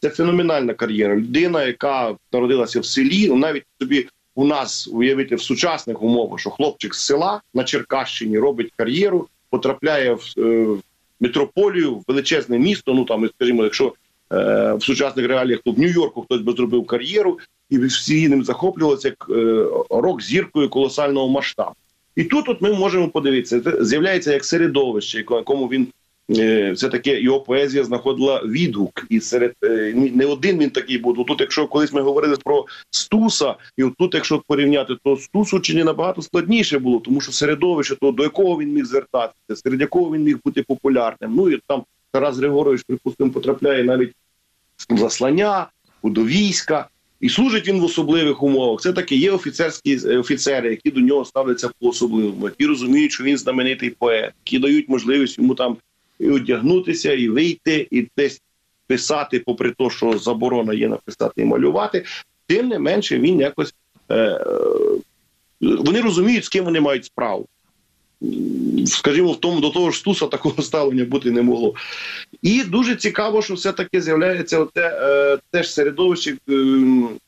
Це 0.00 0.10
феноменальна 0.10 0.74
кар'єра. 0.74 1.16
Людина, 1.16 1.64
яка 1.64 2.14
народилася 2.32 2.80
в 2.80 2.84
селі, 2.84 3.28
ну, 3.28 3.36
навіть 3.36 3.64
собі 3.80 4.08
у 4.34 4.44
нас 4.44 4.88
уявити 4.92 5.34
в 5.34 5.42
сучасних 5.42 6.02
умовах, 6.02 6.40
що 6.40 6.50
хлопчик 6.50 6.94
з 6.94 7.06
села 7.06 7.40
на 7.54 7.64
Черкащині 7.64 8.38
робить 8.38 8.72
кар'єру, 8.76 9.28
потрапляє 9.50 10.12
в 10.12 10.34
е, 10.38 10.66
метрополію, 11.20 11.94
в 11.94 12.04
величезне 12.08 12.58
місто. 12.58 12.94
Ну 12.94 13.04
там, 13.04 13.28
скажімо, 13.36 13.64
якщо 13.64 13.94
е, 14.32 14.72
в 14.74 14.82
сучасних 14.82 15.26
реаліях 15.26 15.60
то 15.64 15.70
в 15.70 15.78
Нью-Йорку 15.78 16.22
хтось 16.22 16.40
би 16.40 16.52
зробив 16.52 16.86
кар'єру, 16.86 17.38
і 17.70 17.78
всі 17.78 18.28
ним 18.28 18.44
захоплювалися 18.44 19.08
як 19.08 19.26
е, 19.30 19.66
рок 19.90 20.22
зіркою 20.22 20.68
колосального 20.68 21.28
масштабу. 21.28 21.74
І 22.16 22.24
тут 22.24 22.48
от 22.48 22.62
ми 22.62 22.72
можемо 22.72 23.08
подивитися, 23.08 23.60
це 23.60 23.84
з'являється 23.84 24.32
як 24.32 24.44
середовище, 24.44 25.24
якому 25.30 25.66
він 25.68 25.82
е, 25.82 25.86
все 26.28 26.88
таки 26.88 27.20
його 27.20 27.40
поезія 27.40 27.84
знаходила 27.84 28.42
відгук, 28.44 29.06
і 29.08 29.20
серед 29.20 29.54
е, 29.64 29.92
не 30.14 30.26
один 30.26 30.58
він 30.58 30.70
такий 30.70 30.98
був. 30.98 31.26
Тут, 31.26 31.40
якщо 31.40 31.66
колись 31.66 31.92
ми 31.92 32.02
говорили 32.02 32.36
про 32.44 32.66
Стуса, 32.90 33.54
і 33.76 33.84
тут, 33.98 34.14
якщо 34.14 34.42
порівняти, 34.46 34.96
то 35.04 35.16
Стусу 35.16 35.60
чи 35.60 35.84
набагато 35.84 36.22
складніше 36.22 36.78
було, 36.78 37.00
тому 37.00 37.20
що 37.20 37.32
середовище, 37.32 37.96
то 38.00 38.12
до 38.12 38.22
якого 38.22 38.60
він 38.60 38.72
міг 38.72 38.84
звертатися, 38.84 39.56
серед 39.56 39.80
якого 39.80 40.14
він 40.14 40.22
міг 40.22 40.38
бути 40.44 40.62
популярним. 40.62 41.34
Ну 41.34 41.50
і 41.50 41.60
там 41.66 41.82
Тарас 42.12 42.38
Григорович, 42.38 42.82
припустимо, 42.82 43.30
потрапляє 43.30 43.84
навіть 43.84 44.12
в 44.90 44.98
заслання, 44.98 45.66
до 46.02 46.24
війська. 46.24 46.88
І 47.20 47.28
служить 47.28 47.68
він 47.68 47.80
в 47.80 47.84
особливих 47.84 48.42
умовах. 48.42 48.80
Це 48.80 48.92
таки 48.92 49.16
є 49.16 49.30
офіцерські 49.30 50.00
е, 50.04 50.18
офіцери, 50.18 50.70
які 50.70 50.90
до 50.90 51.00
нього 51.00 51.24
ставляться 51.24 51.70
по 51.80 51.88
особливому, 51.88 52.44
які 52.44 52.66
розуміють, 52.66 53.12
що 53.12 53.24
він 53.24 53.38
знаменитий 53.38 53.90
поет, 53.90 54.32
які 54.44 54.58
дають 54.58 54.88
можливість 54.88 55.38
йому 55.38 55.54
там 55.54 55.76
і 56.18 56.30
одягнутися, 56.30 57.12
і 57.12 57.28
вийти, 57.28 57.88
і 57.90 58.08
десь 58.16 58.42
писати, 58.86 59.38
попри 59.38 59.70
те, 59.78 59.90
що 59.90 60.18
заборона 60.18 60.74
є 60.74 60.88
написати 60.88 61.42
і 61.42 61.44
малювати. 61.44 62.04
Тим 62.46 62.68
не 62.68 62.78
менше, 62.78 63.18
він 63.18 63.40
якось 63.40 63.74
е, 64.08 64.14
е, 64.14 64.40
вони 65.60 66.00
розуміють, 66.00 66.44
з 66.44 66.48
ким 66.48 66.64
вони 66.64 66.80
мають 66.80 67.04
справу. 67.04 67.46
Скажімо, 68.86 69.32
в 69.32 69.40
тому 69.40 69.60
до 69.60 69.70
того 69.70 69.90
ж 69.90 69.98
Стуса 69.98 70.26
такого 70.26 70.62
ставлення 70.62 71.04
бути 71.04 71.30
не 71.30 71.42
могло. 71.42 71.74
І 72.42 72.62
дуже 72.62 72.96
цікаво, 72.96 73.42
що 73.42 73.54
все-таки 73.54 74.00
з'являється 74.00 74.58
оте, 74.58 75.00
е, 75.02 75.38
теж 75.50 75.72
середовище, 75.72 76.36
е, 76.48 76.54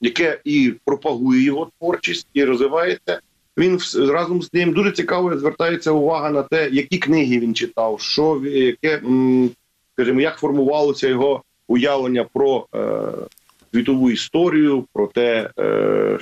яке 0.01 0.41
і 0.45 0.75
пропагує 0.85 1.43
його 1.43 1.71
творчість, 1.79 2.27
і 2.35 2.45
розвивається. 2.45 3.21
Він 3.61 3.79
разом 4.11 4.43
з 4.43 4.52
ним 4.52 4.73
дуже 4.73 4.93
цікаво 4.93 5.38
звертається 5.38 5.90
увага 5.90 6.31
на 6.31 6.43
те, 6.43 6.69
які 6.73 6.99
книги 6.99 7.38
він 7.38 7.55
читав, 7.55 8.00
що 8.00 8.43
яке, 8.45 9.02
скажімо, 9.95 10.21
як 10.21 10.38
формувалося 10.38 11.09
його 11.09 11.43
уявлення 11.69 12.25
про 12.25 12.67
е, 12.75 13.02
світову 13.73 14.11
історію, 14.11 14.85
про 14.93 15.07
те, 15.07 15.50
е, 15.59 16.19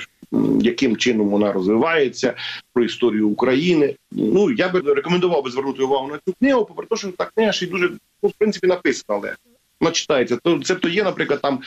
яким 0.61 0.97
чином 0.97 1.29
вона 1.29 1.51
розвивається, 1.51 2.33
про 2.73 2.83
історію 2.83 3.29
України. 3.29 3.95
Ну 4.11 4.51
я 4.51 4.69
би 4.69 4.79
рекомендував 4.79 5.43
би 5.43 5.51
звернути 5.51 5.83
увагу 5.83 6.07
на 6.07 6.19
цю 6.25 6.33
книгу, 6.39 6.65
попри 6.65 6.85
те, 6.85 6.95
що 6.95 7.11
та 7.11 7.25
книга 7.25 7.51
ще 7.51 7.65
й 7.65 7.69
дуже 7.69 7.91
ну, 8.23 8.29
в 8.29 8.33
принципі 8.37 8.67
написана, 8.67 9.19
але 9.19 9.35
вона 9.81 9.91
читається. 9.91 10.37
То 10.43 10.59
це 10.59 10.75
то 10.75 10.89
є, 10.89 11.03
наприклад, 11.03 11.41
там 11.41 11.59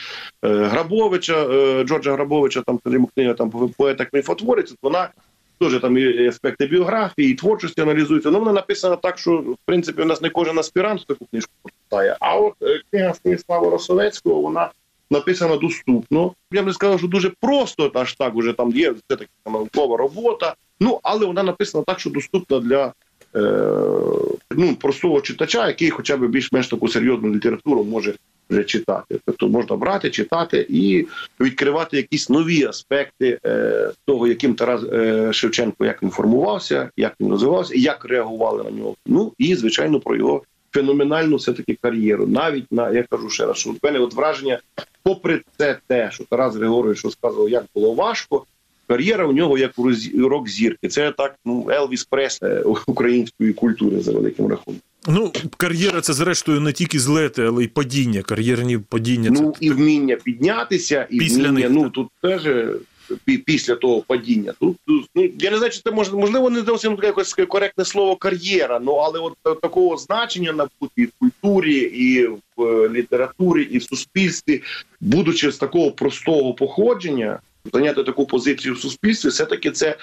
е, 0.45 0.47
Грабовича, 0.47 1.47
е, 1.51 1.83
Джорджа 1.83 2.13
Грабовича, 2.13 2.61
там 2.61 2.79
книга 3.15 3.33
там 3.33 3.49
поета 3.77 4.07
міфотворець, 4.13 4.75
вона. 4.81 5.09
Теж 5.59 5.79
там 5.79 5.97
і 5.97 6.27
аспекти 6.27 6.67
біографії, 6.67 7.31
і 7.31 7.35
творчості 7.35 7.81
аналізуються. 7.81 8.31
Ну, 8.31 8.39
вона 8.39 8.53
написана 8.53 8.95
так, 8.95 9.17
що 9.17 9.37
в 9.37 9.57
принципі 9.65 10.01
у 10.01 10.05
нас 10.05 10.21
не 10.21 10.29
кожен 10.29 10.59
аспірант 10.59 11.05
таку 11.07 11.25
книжку 11.25 11.51
прочитає. 11.63 12.17
А 12.19 12.37
от 12.37 12.53
е, 12.61 12.81
книга 12.91 13.13
Станіслава 13.13 13.69
Росовецького, 13.69 14.41
вона 14.41 14.69
написана 15.11 15.57
доступно. 15.57 16.33
Я 16.51 16.63
б 16.63 16.65
не 16.65 16.73
сказав, 16.73 16.99
що 16.99 17.07
дуже 17.07 17.31
просто, 17.41 17.91
аж 17.93 18.13
так 18.13 18.35
уже 18.35 18.53
там 18.53 18.71
є 18.71 18.91
все 18.91 19.17
таки 19.17 19.29
наукова 19.45 19.97
робота. 19.97 20.55
Ну 20.79 20.99
але 21.03 21.25
вона 21.25 21.43
написана 21.43 21.83
так, 21.87 21.99
що 21.99 22.09
доступна 22.09 22.59
для 22.59 22.93
е, 23.35 23.41
ну, 24.51 24.75
простого 24.75 25.21
читача, 25.21 25.67
який 25.67 25.89
хоча 25.89 26.17
б 26.17 26.27
більш-менш 26.27 26.67
таку 26.67 26.87
серйозну 26.87 27.35
літературу 27.35 27.83
може 27.83 28.13
вже 28.49 28.63
читати. 28.63 29.19
Тобто 29.25 29.47
можна 29.47 29.75
брати, 29.75 30.09
читати 30.09 30.65
і 30.69 31.07
відкривати 31.39 31.97
якісь 31.97 32.29
нові 32.29 32.63
аспекти 32.63 33.39
е, 33.45 33.91
того, 34.05 34.27
яким 34.27 34.55
Тарас 34.55 34.83
е, 34.83 35.33
Шевченко 35.33 35.85
як 35.85 36.03
він 36.03 36.09
формувався, 36.09 36.89
як 36.97 37.13
він 37.19 37.31
розвивався, 37.31 37.75
як 37.75 38.05
реагували 38.05 38.63
на 38.63 38.71
нього. 38.71 38.95
Ну 39.05 39.33
і 39.37 39.55
звичайно 39.55 39.99
про 39.99 40.15
його 40.15 40.43
феноменальну 40.73 41.35
все 41.35 41.53
таки 41.53 41.77
кар'єру. 41.81 42.27
Навіть 42.27 42.71
на 42.71 42.91
я 42.91 43.03
кажу 43.03 43.29
ще 43.29 43.45
раз, 43.45 43.57
що 43.57 43.69
в 43.69 43.75
мене 43.83 43.99
от 43.99 44.13
враження, 44.13 44.59
попри 45.03 45.41
це, 45.57 45.79
те, 45.87 46.09
що 46.11 46.23
Тарас 46.23 46.55
Григорович 46.55 47.03
розказував, 47.03 47.49
як 47.49 47.65
було 47.75 47.93
важко. 47.93 48.45
Кар'єра 48.87 49.25
у 49.25 49.33
нього 49.33 49.57
як 49.57 49.71
рок 50.17 50.49
зірки. 50.49 50.87
Це 50.87 51.11
так 51.11 51.35
ну 51.45 51.67
Елвіс 51.69 52.03
Пресле 52.03 52.63
української 52.87 53.53
культури 53.53 53.99
за 53.99 54.11
великим 54.11 54.47
рахунком. 54.47 54.81
Ну, 55.07 55.31
кар'єра 55.57 56.01
це 56.01 56.13
зрештою 56.13 56.59
не 56.59 56.73
тільки 56.73 56.99
злети, 56.99 57.43
але 57.43 57.63
й 57.63 57.67
падіння. 57.67 58.21
Кар'єрні 58.21 58.77
падіння. 58.77 59.29
Ну 59.31 59.53
це... 59.59 59.65
і 59.65 59.69
вміння 59.69 60.15
піднятися, 60.15 61.07
і 61.09 61.19
Після 61.19 61.49
вміння, 61.49 61.69
них, 61.69 61.71
ну 61.71 61.83
так. 61.83 61.91
тут 61.93 62.07
теж 62.21 62.45
е, 62.45 62.69
після 63.45 63.75
того 63.75 64.01
падіння. 64.01 64.53
Тут, 64.59 64.77
тут 64.87 65.05
ну 65.15 65.29
я 65.39 65.51
не 65.51 65.57
знаю, 65.57 65.71
чи 65.71 65.81
це 65.83 65.91
може 65.91 66.11
можливо 66.11 66.49
не 66.49 66.61
зовсім 66.61 66.95
таке 66.95 67.07
якось 67.07 67.33
коректне 67.33 67.85
слово 67.85 68.15
кар'єра. 68.15 68.79
Ну 68.79 68.91
але 68.91 69.19
от 69.19 69.61
такого 69.61 69.97
значення 69.97 70.53
набути 70.53 71.01
і 71.01 71.05
в 71.05 71.11
культурі, 71.19 71.77
і 71.77 72.27
в 72.27 72.63
е, 72.63 72.89
літературі, 72.89 73.63
і 73.63 73.77
в 73.77 73.83
суспільстві, 73.83 74.61
будучи 75.01 75.51
з 75.51 75.57
такого 75.57 75.91
простого 75.91 76.53
походження, 76.53 77.39
зайняти 77.73 78.03
таку 78.03 78.25
позицію 78.25 78.73
в 78.73 78.79
суспільстві, 78.79 79.29
все 79.29 79.45
таки 79.45 79.71
це 79.71 79.97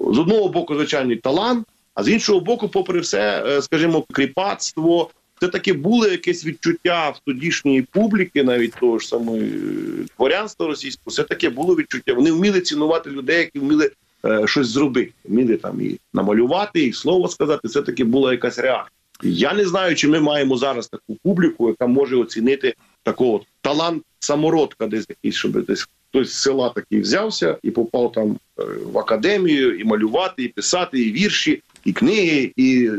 з 0.00 0.18
одного 0.18 0.48
боку 0.48 0.74
звичайний 0.74 1.16
талант, 1.16 1.66
а 1.94 2.02
з 2.02 2.08
іншого 2.08 2.40
боку, 2.40 2.68
попри 2.68 3.00
все, 3.00 3.44
е, 3.46 3.62
скажімо, 3.62 4.04
кріпацтво. 4.12 5.10
Це 5.40 5.48
таки 5.48 5.72
було 5.72 6.06
якесь 6.06 6.46
відчуття 6.46 7.10
в 7.10 7.20
тодішньої 7.26 7.82
публіки, 7.82 8.42
навіть 8.42 8.74
того 8.80 8.98
ж 8.98 9.08
самої 9.08 9.42
е, 9.42 10.06
дворянства 10.16 10.66
російського, 10.66 11.10
все 11.10 11.22
таки 11.22 11.48
було 11.48 11.74
відчуття. 11.74 12.14
Вони 12.14 12.32
вміли 12.32 12.60
цінувати 12.60 13.10
людей, 13.10 13.38
які 13.38 13.58
вміли 13.58 13.90
е, 14.24 14.46
щось 14.46 14.66
зробити, 14.66 15.12
вміли 15.24 15.56
там 15.56 15.80
і 15.80 15.98
намалювати, 16.12 16.86
і 16.86 16.92
слово 16.92 17.28
сказати. 17.28 17.68
Це 17.68 17.82
таки 17.82 18.04
була 18.04 18.32
якась 18.32 18.58
реакція. 18.58 18.90
Я 19.22 19.54
не 19.54 19.64
знаю, 19.64 19.94
чи 19.94 20.08
ми 20.08 20.20
маємо 20.20 20.56
зараз 20.56 20.88
таку 20.88 21.16
публіку, 21.22 21.68
яка 21.68 21.86
може 21.86 22.16
оцінити 22.16 22.74
такого 23.02 23.40
талант 23.60 24.02
самородка, 24.18 24.86
десь 24.86 25.06
якийсь, 25.08 25.34
щоб 25.34 25.64
десь 25.64 25.88
хтось 26.12 26.32
з 26.32 26.42
села 26.42 26.68
такий 26.68 27.00
взявся 27.00 27.56
і 27.62 27.70
попав 27.70 28.12
там 28.12 28.38
е, 28.60 28.62
в 28.92 28.98
академію, 28.98 29.78
і 29.78 29.84
малювати, 29.84 30.42
і 30.44 30.48
писати, 30.48 31.00
і 31.00 31.12
вірші, 31.12 31.62
і 31.84 31.92
книги, 31.92 32.52
і 32.56 32.90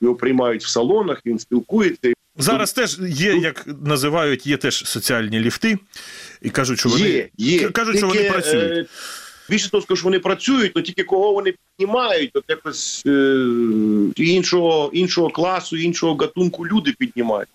його 0.00 0.14
приймають 0.14 0.64
в 0.64 0.68
салонах, 0.68 1.22
він 1.26 1.38
спілкується. 1.38 2.12
Зараз 2.36 2.72
теж 2.72 2.98
є, 3.08 3.34
як 3.34 3.64
називають, 3.82 4.46
є 4.46 4.56
теж 4.56 4.84
соціальні 4.84 5.40
ліфти, 5.40 5.78
і 6.42 6.50
кажуть, 6.50 6.78
що 6.78 6.88
вони 6.88 7.08
Є, 7.08 7.28
є. 7.38 7.68
Кажуть, 7.68 7.96
що 7.98 8.08
вони 8.08 8.30
працюють. 8.30 8.86
е, 8.86 8.90
Більше 9.50 9.70
того, 9.70 9.82
скажу, 9.82 9.96
що 9.96 10.04
вони 10.04 10.18
працюють, 10.18 10.72
але 10.74 10.82
тільки 10.82 11.04
кого 11.04 11.32
вони 11.32 11.54
піднімають, 11.76 12.30
от 12.34 12.44
якось 12.48 13.02
е, 13.06 13.44
іншого, 14.16 14.90
іншого 14.92 15.30
класу, 15.30 15.76
іншого 15.76 16.14
гатунку 16.14 16.66
люди 16.66 16.94
піднімають. 16.98 17.48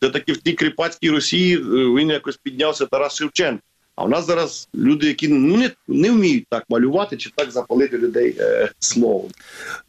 Це 0.00 0.10
таки 0.10 0.32
в 0.32 0.36
тій 0.36 0.52
кріпацькій 0.52 1.10
Росії 1.10 1.56
е, 1.56 1.60
він 1.98 2.08
якось 2.08 2.36
піднявся 2.36 2.86
Тарас 2.86 3.16
Шевченко. 3.16 3.62
А 3.96 4.04
в 4.04 4.08
нас 4.08 4.26
зараз 4.26 4.68
люди, 4.74 5.06
які 5.06 5.28
ну, 5.28 5.56
не, 5.56 5.70
не 5.88 6.10
вміють 6.10 6.46
так 6.50 6.64
малювати 6.68 7.16
чи 7.16 7.30
так 7.34 7.50
запалити 7.50 7.98
людей 7.98 8.36
е, 8.40 8.70
словом. 8.78 9.30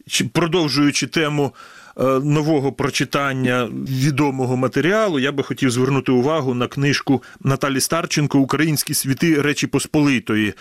Чи- 0.06 0.24
продовжуючи 0.24 1.06
тему 1.06 1.52
е, 1.96 2.02
нового 2.04 2.72
прочитання 2.72 3.68
відомого 3.72 4.56
матеріалу, 4.56 5.18
я 5.18 5.32
би 5.32 5.42
хотів 5.42 5.70
звернути 5.70 6.12
увагу 6.12 6.54
на 6.54 6.66
книжку 6.66 7.22
Наталі 7.40 7.80
Старченко 7.80 8.38
Українські 8.38 8.94
світи 8.94 9.42
Речі 9.42 9.66
Посполитої. 9.66 10.54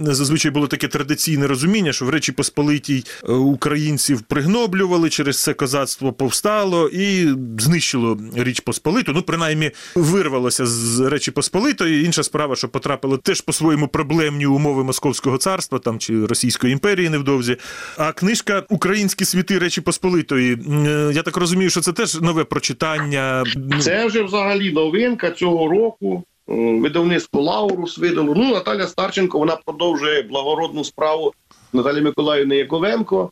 Зазвичай 0.00 0.50
було 0.50 0.66
таке 0.66 0.88
традиційне 0.88 1.46
розуміння, 1.46 1.92
що 1.92 2.04
в 2.04 2.08
Речі 2.10 2.32
Посполитій 2.32 3.04
е, 3.28 3.32
українців 3.32 4.20
пригноблювали, 4.22 5.10
через 5.10 5.42
це 5.42 5.54
козацтво 5.54 6.12
повстало 6.12 6.88
і 6.88 7.28
знищило 7.58 8.18
Річ 8.36 8.60
Посполиту. 8.60 9.12
Ну, 9.12 9.22
принаймні, 9.22 9.70
вирвалося 9.94 10.66
з 10.66 11.00
Речі 11.00 11.30
Посполитої. 11.30 12.04
Інша 12.04 12.22
справа, 12.22 12.56
що 12.56 12.68
потрапили 12.68 13.18
теж 13.18 13.40
по-своєму 13.40 13.88
проблемні 13.88 14.46
умови 14.46 14.84
Московського 14.84 15.38
царства 15.38 15.78
там 15.78 15.98
чи 15.98 16.26
Російської 16.26 16.72
імперії 16.72 17.08
невдовзі. 17.08 17.56
А 17.96 18.12
книжка 18.12 18.62
Українські 18.68 19.24
світи 19.24 19.58
Речі 19.58 19.80
Посполитої. 19.80 20.58
е, 20.86 21.10
Я 21.14 21.22
так 21.22 21.36
розумію, 21.36 21.70
що 21.70 21.80
це 21.80 21.92
теж 21.92 22.20
нове 22.20 22.44
прочитання. 22.44 23.44
Це 23.80 24.06
вже 24.06 24.22
взагалі 24.22 24.72
новинка 24.72 25.30
цього 25.30 25.68
року. 25.68 26.24
Видавництво 26.48 27.42
Лаурус 27.42 27.98
видало. 27.98 28.34
Ну, 28.34 28.52
Наталя 28.54 28.86
Старченко 28.86 29.38
вона 29.38 29.56
продовжує 29.56 30.22
благородну 30.22 30.84
справу 30.84 31.32
Наталі 31.72 32.00
Миколаївни 32.00 32.56
Яковенко, 32.56 33.30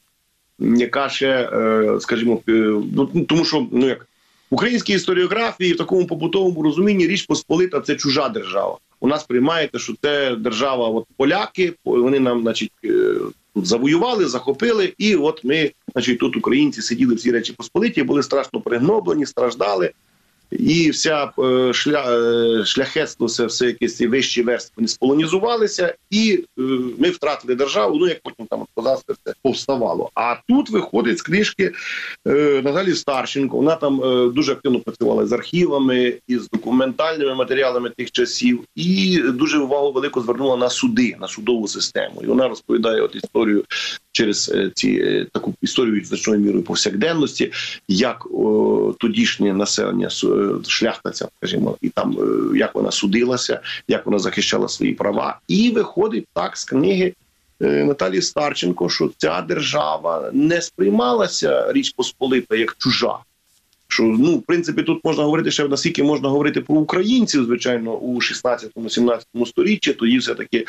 яка 0.58 1.08
ще, 1.08 1.50
е, 1.52 2.00
скажімо, 2.00 2.40
е, 2.48 2.52
ну, 2.94 3.24
тому 3.28 3.44
що 3.44 3.66
ну 3.72 3.88
як 3.88 4.06
В 4.50 4.54
українській 4.54 4.92
історіографії 4.92 5.72
в 5.72 5.76
такому 5.76 6.06
побутовому 6.06 6.62
розумінні 6.62 7.06
річ 7.06 7.22
Посполита 7.22 7.80
це 7.80 7.96
чужа 7.96 8.28
держава. 8.28 8.78
У 9.00 9.08
нас 9.08 9.24
приймаєте, 9.24 9.78
що 9.78 9.94
це 10.02 10.36
держава, 10.36 10.88
от 10.88 11.04
поляки, 11.16 11.72
вони 11.84 12.20
нам, 12.20 12.42
значить, 12.42 12.72
е, 12.84 13.14
завоювали, 13.54 14.26
захопили, 14.26 14.92
і 14.98 15.16
от 15.16 15.44
ми, 15.44 15.70
значить, 15.92 16.18
тут 16.18 16.36
українці 16.36 16.82
сиділи 16.82 17.14
всі 17.14 17.30
речі 17.30 17.52
посполиті, 17.52 18.02
були 18.02 18.22
страшно 18.22 18.60
пригноблені, 18.60 19.26
страждали. 19.26 19.90
І 20.50 20.90
вся 20.90 21.30
е, 21.38 21.72
шля, 21.72 22.04
е, 22.08 22.64
шляхетство, 22.64 23.26
все, 23.26 23.46
все 23.46 23.66
якісь 23.66 24.00
вищі 24.00 24.42
верстви 24.42 24.72
вони 24.76 24.88
сполонізувалися, 24.88 25.94
і 26.10 26.44
е, 26.58 26.62
ми 26.98 27.10
втратили 27.10 27.54
державу. 27.54 27.96
Ну 27.96 28.08
як 28.08 28.20
потім 28.22 28.46
там 28.46 28.64
козацтво 28.74 29.14
все 29.24 29.34
повставало. 29.42 30.10
А 30.14 30.36
тут 30.48 30.70
виходить 30.70 31.18
з 31.18 31.22
книжки 31.22 31.72
Наталі 32.24 32.94
Старченко. 32.94 33.56
Вона 33.56 33.76
там 33.76 34.00
дуже 34.34 34.52
активно 34.52 34.80
працювала 34.80 35.26
з 35.26 35.32
архівами 35.32 36.14
і 36.28 36.38
з 36.38 36.48
документальними 36.48 37.34
матеріалами 37.34 37.90
тих 37.90 38.10
часів, 38.10 38.60
і 38.74 39.18
дуже 39.18 39.58
увагу 39.58 39.92
велику 39.92 40.20
звернула 40.20 40.56
на 40.56 40.70
суди, 40.70 41.16
на 41.20 41.28
судову 41.28 41.68
систему. 41.68 42.20
І 42.22 42.26
вона 42.26 42.48
розповідає 42.48 43.02
от 43.02 43.14
історію 43.14 43.64
через 44.12 44.52
ці 44.74 45.24
таку 45.32 45.54
історію 45.62 46.04
значною 46.04 46.40
мірою 46.40 46.64
повсякденності, 46.64 47.52
як 47.88 48.26
о, 48.26 48.94
тодішнє 48.98 49.52
населення 49.52 50.10
е, 50.36 50.64
шляхтаця, 50.68 51.28
скажімо, 51.36 51.76
і 51.80 51.88
там 51.88 52.16
е, 52.20 52.58
як 52.58 52.74
вона 52.74 52.90
судилася, 52.90 53.60
як 53.88 54.06
вона 54.06 54.18
захищала 54.18 54.68
свої 54.68 54.92
права, 54.92 55.38
і 55.48 55.70
виходить 55.70 56.26
так 56.32 56.56
з 56.56 56.64
книги. 56.64 57.14
е, 57.62 57.84
Наталії 57.84 58.22
Старченко, 58.22 58.88
що 58.88 59.10
ця 59.16 59.40
держава 59.40 60.30
не 60.32 60.62
сприймалася 60.62 61.72
Річ 61.72 61.90
Посполита 61.90 62.56
як 62.56 62.76
чужа. 62.78 63.18
Що 63.88 64.02
ну, 64.02 64.36
в 64.36 64.42
принципі, 64.42 64.82
тут 64.82 65.04
можна 65.04 65.24
говорити 65.24 65.50
ще 65.50 65.68
наскільки 65.68 66.02
можна 66.02 66.28
говорити 66.28 66.60
про 66.60 66.74
українців, 66.74 67.44
звичайно, 67.44 67.94
у 67.94 68.20
16-17 68.20 69.46
сторіччі. 69.46 69.92
Тоді 69.92 70.18
все 70.18 70.34
таки 70.34 70.66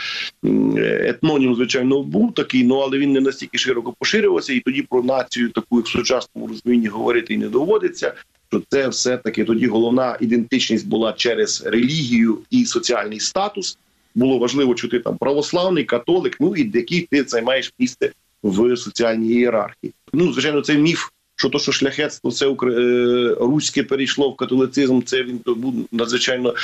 етнонім, 0.84 1.56
звичайно, 1.56 2.04
був 2.04 2.34
такий, 2.34 2.64
ну 2.64 2.76
але 2.76 2.98
він 2.98 3.12
не 3.12 3.22
настільки 3.22 3.58
широко 3.58 3.94
поширювався, 4.00 4.54
і 4.54 4.60
тоді 4.60 4.82
про 4.82 5.04
націю 5.04 5.50
таку 5.50 5.78
як 5.78 5.86
в 5.86 5.90
сучасному 5.90 6.48
розумінні 6.48 6.88
говорити 6.88 7.34
і 7.34 7.38
не 7.38 7.48
доводиться. 7.48 8.14
Що 8.50 8.62
це 8.70 8.88
все 8.88 9.18
таки 9.18 9.44
тоді 9.44 9.68
головна 9.68 10.18
ідентичність 10.22 10.88
була 10.88 11.14
через 11.14 11.66
релігію 11.66 12.38
і 12.50 12.66
соціальний 12.66 13.20
статус. 13.20 13.78
Було 14.16 14.38
важливо, 14.38 14.76
чи 14.76 14.88
ти 14.88 15.00
там 15.00 15.18
православний, 15.18 15.84
католик, 15.84 16.38
ну 16.40 16.56
і 16.56 16.72
який 16.74 17.02
ти 17.02 17.24
займаєш 17.24 17.74
місце 17.80 18.12
в 18.44 18.78
соціальній 18.78 19.30
ієрархії. 19.30 19.94
Ну, 20.14 20.34
звичайно, 20.34 20.62
це 20.62 20.76
міф. 20.78 21.10
Що 21.40 21.50
то, 21.50 21.60
що 21.60 21.72
шляхетство 21.72 22.32
це 22.32 22.48
укра- 22.48 22.72
е, 22.80 23.36
руське 23.40 23.84
перейшло 23.84 24.30
в 24.30 24.36
католицизм, 24.36 25.02
це 25.02 25.24
він 25.24 25.40
був 25.46 25.88
надзвичайно, 25.92 26.56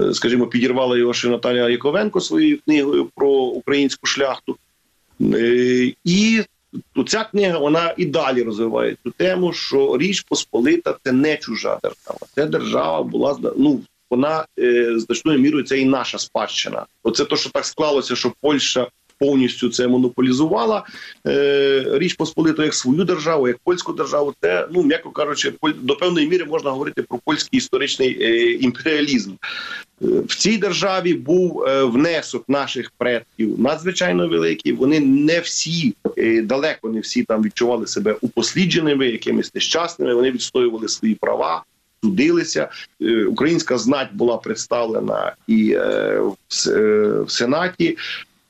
е, 0.00 0.14
скажімо, 0.14 0.46
підірвала 0.46 0.98
його 0.98 1.14
ще 1.14 1.28
Наталія 1.28 1.68
Яковенко 1.68 2.20
своєю 2.20 2.58
книгою 2.64 3.10
про 3.14 3.30
українську 3.30 4.06
шляхту. 4.06 4.56
Е, 5.22 5.92
І 6.96 7.04
ця 7.04 7.24
книга 7.24 7.58
вона 7.58 7.94
і 7.96 8.04
далі 8.04 8.42
розвиває 8.42 8.96
цю 9.04 9.10
тему, 9.10 9.52
що 9.52 9.98
Річ 9.98 10.20
Посполита 10.20 10.96
це 11.04 11.12
не 11.12 11.36
чужа 11.36 11.78
держава. 11.82 12.20
Це 12.34 12.46
держава 12.46 13.02
була 13.02 13.38
ну, 13.56 13.80
вона 14.10 14.46
е, 14.58 14.98
значною 14.98 15.38
мірою 15.38 15.64
це 15.64 15.78
і 15.78 15.84
наша 15.84 16.18
спадщина. 16.18 16.86
Оце 17.02 17.24
то, 17.24 17.36
що 17.36 17.50
так 17.50 17.64
склалося, 17.64 18.16
що 18.16 18.32
Польща 18.40 18.88
повністю 19.18 19.68
це 19.68 19.88
монополізувала. 19.88 20.86
Е, 21.26 21.84
Річ 21.92 22.14
Посполиту 22.14 22.62
як 22.62 22.74
свою 22.74 23.04
державу, 23.04 23.48
як 23.48 23.58
польську 23.64 23.92
державу. 23.92 24.34
Це 24.40 24.68
ну 24.72 24.82
м'яко 24.82 25.10
кажучи, 25.10 25.52
до 25.62 25.96
певної 25.96 26.28
міри 26.28 26.44
можна 26.44 26.70
говорити 26.70 27.02
про 27.02 27.18
польський 27.24 27.58
історичний 27.58 28.22
е, 28.22 28.52
імперіалізм. 28.52 29.32
В 30.04 30.36
цій 30.36 30.58
державі 30.58 31.14
був 31.14 31.62
е, 31.62 31.84
внесок 31.84 32.44
наших 32.48 32.92
предків 32.98 33.60
надзвичайно 33.60 34.28
великий. 34.28 34.72
Вони 34.72 35.00
не 35.00 35.40
всі 35.40 35.94
е, 36.18 36.42
далеко 36.42 36.88
не 36.88 37.00
всі 37.00 37.24
там 37.24 37.42
відчували 37.42 37.86
себе 37.86 38.16
упослідженими, 38.20 39.06
якимись 39.06 39.54
нещасними. 39.54 40.14
Вони 40.14 40.30
відстоювали 40.30 40.88
свої 40.88 41.14
права. 41.14 41.64
Судилися, 42.04 42.68
Е, 43.02 43.24
українська 43.24 43.78
знать 43.78 44.08
була 44.12 44.36
представлена 44.36 45.32
і 45.46 45.76
в, 45.76 47.24
Сенаті, 47.28 47.98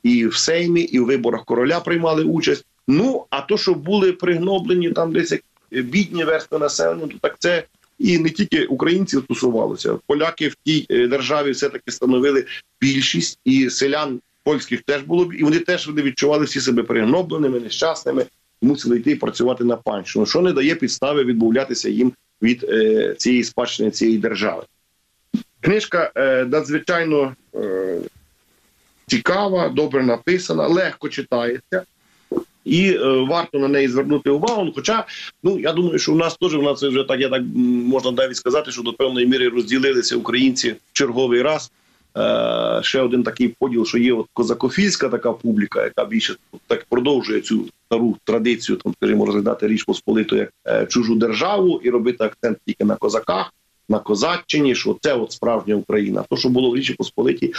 і 0.03 0.27
в 0.27 0.35
Сеймі, 0.35 0.81
і 0.81 0.99
в 0.99 1.05
виборах 1.05 1.45
короля 1.45 1.79
приймали 1.79 2.23
участь. 2.23 2.65
Ну 2.87 3.25
а 3.29 3.41
то, 3.41 3.57
що 3.57 3.73
були 3.73 4.11
пригноблені 4.11 4.91
там 4.91 5.13
десь 5.13 5.33
бідні 5.71 6.23
верстви 6.23 6.59
населення, 6.59 7.07
то 7.07 7.17
так 7.21 7.35
це 7.39 7.63
і 7.99 8.17
не 8.17 8.29
тільки 8.29 8.65
українців 8.65 9.23
стосувалося. 9.23 9.97
Поляки 10.07 10.47
в 10.47 10.55
тій 10.65 10.85
е, 10.89 11.07
державі 11.07 11.51
все 11.51 11.69
таки 11.69 11.91
становили 11.91 12.45
більшість, 12.81 13.39
і 13.45 13.69
селян 13.69 14.19
польських 14.43 14.81
теж 14.81 15.01
було 15.01 15.25
б, 15.25 15.33
і 15.33 15.43
вони 15.43 15.59
теж 15.59 15.87
вони 15.87 16.01
відчували 16.01 16.45
всі 16.45 16.61
себе 16.61 16.83
пригнобленими, 16.83 17.59
нещасними, 17.59 18.25
мусили 18.61 18.97
йти 18.97 19.11
і 19.11 19.15
працювати 19.15 19.63
на 19.63 19.75
панщину, 19.75 20.25
що 20.25 20.41
не 20.41 20.53
дає 20.53 20.75
підстави 20.75 21.23
відмовлятися 21.23 21.89
їм 21.89 22.13
від 22.41 22.63
е, 22.63 23.15
цієї 23.17 23.43
спадщини 23.43 23.91
цієї 23.91 24.17
держави. 24.17 24.63
Книжка 25.61 26.11
е, 26.15 26.45
надзвичайно 26.45 27.35
е, 27.55 27.99
цікава, 29.07 29.69
добре 29.69 30.03
написана, 30.03 30.67
легко 30.67 31.09
читається. 31.09 31.83
І 32.65 32.89
е, 32.89 33.25
варто 33.29 33.59
на 33.59 33.67
неї 33.67 33.87
звернути 33.87 34.29
увагу. 34.29 34.63
Ну, 34.63 34.71
Хоча, 34.75 35.05
ну 35.43 35.59
я 35.59 35.73
думаю, 35.73 35.99
що 35.99 36.13
у 36.13 36.15
нас 36.15 36.37
теж 36.37 36.55
у 36.55 36.61
нас 36.61 36.83
вже 36.83 37.03
так, 37.03 37.19
я 37.19 37.29
так 37.29 37.41
можна 37.55 38.11
навіть 38.11 38.35
сказати, 38.35 38.71
що 38.71 38.81
до 38.81 38.93
певної 38.93 39.27
міри 39.27 39.49
розділилися 39.49 40.15
українці 40.15 40.71
в 40.71 40.77
черговий 40.93 41.41
раз. 41.41 41.71
Е, 42.17 42.79
ще 42.83 43.01
один 43.01 43.23
такий 43.23 43.47
поділ, 43.47 43.85
що 43.85 43.97
є 43.97 44.13
от 44.13 44.27
козакофільська 44.33 45.09
така 45.09 45.33
публіка, 45.33 45.83
яка 45.83 46.05
більше 46.05 46.35
так 46.67 46.85
продовжує 46.89 47.41
цю 47.41 47.69
стару 47.85 48.17
традицію, 48.23 48.77
там 48.77 48.93
скажімо, 48.97 49.25
розглядати 49.25 49.67
річ 49.67 49.83
Посполиту 49.83 50.35
як 50.35 50.49
е, 50.67 50.85
чужу 50.85 51.15
державу 51.15 51.81
і 51.83 51.89
робити 51.89 52.23
акцент 52.23 52.57
тільки 52.65 52.85
на 52.85 52.95
козаках, 52.95 53.53
на 53.89 53.99
козаччині, 53.99 54.75
що 54.75 54.97
це 55.01 55.13
от 55.13 55.31
справжня 55.31 55.75
Україна. 55.75 56.23
То, 56.29 56.37
що 56.37 56.49
було 56.49 56.71
в 56.71 56.75
Річі 56.75 56.93
Посполитій, 56.93 57.53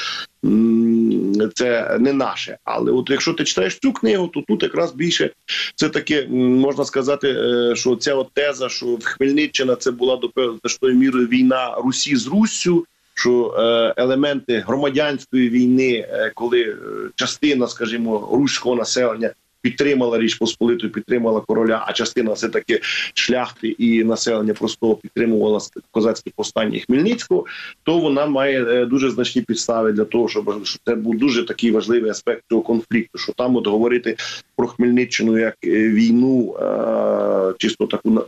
це 1.55 1.97
не 2.01 2.12
наше. 2.12 2.59
Але 2.65 2.93
от 2.93 3.11
якщо 3.11 3.33
ти 3.33 3.45
читаєш 3.45 3.79
цю 3.79 3.93
книгу, 3.93 4.29
то 4.29 4.43
тут 4.49 4.62
якраз 4.62 4.93
більше 4.93 5.31
це 5.75 5.89
таке 5.89 6.27
можна 6.31 6.85
сказати, 6.85 7.29
е, 7.29 7.77
що 7.77 7.97
ця 7.97 8.15
от 8.15 8.29
теза, 8.33 8.69
що 8.69 8.99
Хмельниччина 9.03 9.77
це 9.77 9.91
була 9.91 10.17
до 10.17 10.29
певної 10.29 10.99
мірою 10.99 11.27
війна 11.27 11.75
Русі 11.85 12.17
з 12.17 12.27
Руссю. 12.27 12.87
Що 13.19 13.55
е, 13.59 13.95
елементи 14.03 14.65
громадянської 14.67 15.49
війни, 15.49 16.07
е, 16.11 16.33
коли 16.35 16.77
частина, 17.15 17.69
скажімо, 17.69 18.29
руського 18.33 18.77
населення 18.77 19.31
підтримала 19.66 20.18
річ 20.18 20.35
Посполиту, 20.35 20.90
підтримала 20.90 21.40
короля, 21.40 21.85
а 21.88 21.92
частина 21.92 22.33
все 22.33 22.48
таки 22.48 22.81
шляхти 23.14 23.68
і 23.68 24.05
населення 24.05 24.55
простого 24.55 24.96
підтримувала 24.96 25.61
козацькі 25.90 26.33
повстання 26.37 26.81
Хмельницького, 26.87 27.44
то 27.83 27.98
вона 27.98 28.26
має 28.26 28.64
е, 28.64 28.87
дуже 28.87 29.11
значні 29.11 29.42
підстави 29.42 29.92
для 29.92 30.05
того, 30.05 30.29
щоб 30.29 30.62
це 30.85 30.94
був 30.94 31.18
дуже 31.18 31.46
такий 31.46 31.70
важливий 31.70 32.11
аспект 32.11 32.42
цього 32.48 32.62
конфлікту. 32.62 33.18
Що 33.18 33.33
там 33.33 33.57
от 33.57 33.66
говорити 33.66 34.16
про 34.57 34.66
Хмельниччину 34.66 35.38
як 35.38 35.57
е, 35.64 35.88
війну, 35.88 36.57
е, 36.57 37.55
чисто 37.59 37.87
таку 37.87 38.24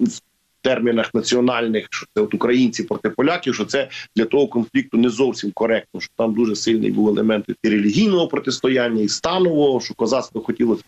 термінах 0.63 1.15
національних, 1.15 1.87
що 1.91 2.07
це 2.15 2.23
от 2.23 2.35
українці 2.35 2.83
проти 2.83 3.11
поляків, 3.11 3.55
що 3.55 3.65
це 3.65 3.89
для 4.17 4.25
того 4.25 4.47
конфлікту 4.47 4.99
не 4.99 5.09
зовсім 5.09 5.51
коректно. 5.51 6.01
Що 6.01 6.11
там 6.17 6.35
дуже 6.35 6.57
сильний 6.57 6.91
був 6.91 7.09
елемент 7.09 7.45
і 7.63 7.69
релігійного 7.69 8.29
протистояння, 8.29 9.03
і 9.03 9.09
станового, 9.09 9.81
що 9.81 9.95
козацтво 9.95 10.41
хотіло 10.41 10.79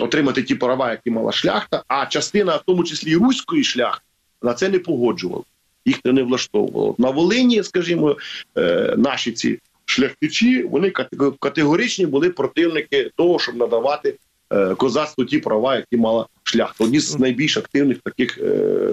отримати 0.00 0.42
ті 0.42 0.54
права, 0.54 0.90
які 0.90 1.10
мала 1.10 1.32
шляхта, 1.32 1.82
а 1.88 2.06
частина, 2.06 2.56
в 2.56 2.62
тому 2.66 2.84
числі 2.84 3.10
і 3.10 3.16
руської 3.16 3.64
шляхти, 3.64 4.04
на 4.42 4.54
це 4.54 4.68
не 4.68 4.78
погоджувала. 4.78 5.42
Їх 5.84 6.00
це 6.02 6.12
не 6.12 6.22
влаштовувало. 6.22 6.94
На 6.98 7.10
Волині, 7.10 7.62
скажімо, 7.62 8.16
е, 8.58 8.94
наші 8.98 9.32
ці 9.32 9.58
шляхтичі 9.84 10.62
вони 10.62 10.88
катего- 10.88 11.34
категоричні 11.40 12.06
були 12.06 12.30
противники 12.30 13.10
того, 13.16 13.38
щоб 13.38 13.56
надавати 13.56 14.16
е, 14.52 14.74
козацтву 14.74 15.24
ті 15.24 15.38
права, 15.38 15.76
які 15.76 15.96
мала 15.96 16.26
шляхта. 16.42 16.84
Одні 16.84 17.00
з 17.00 17.18
найбільш 17.18 17.56
активних 17.56 17.98
таких 18.04 18.38
е, 18.38 18.90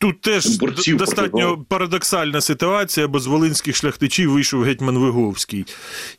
Тут 0.00 0.20
теж 0.20 0.46
Борців 0.58 0.96
достатньо 0.96 1.48
проти 1.48 1.62
парадоксальна 1.68 2.40
ситуація, 2.40 3.08
бо 3.08 3.18
з 3.20 3.26
волинських 3.26 3.76
шляхтичів 3.76 4.30
вийшов 4.32 4.62
гетьман 4.62 4.98
Виговський, 4.98 5.64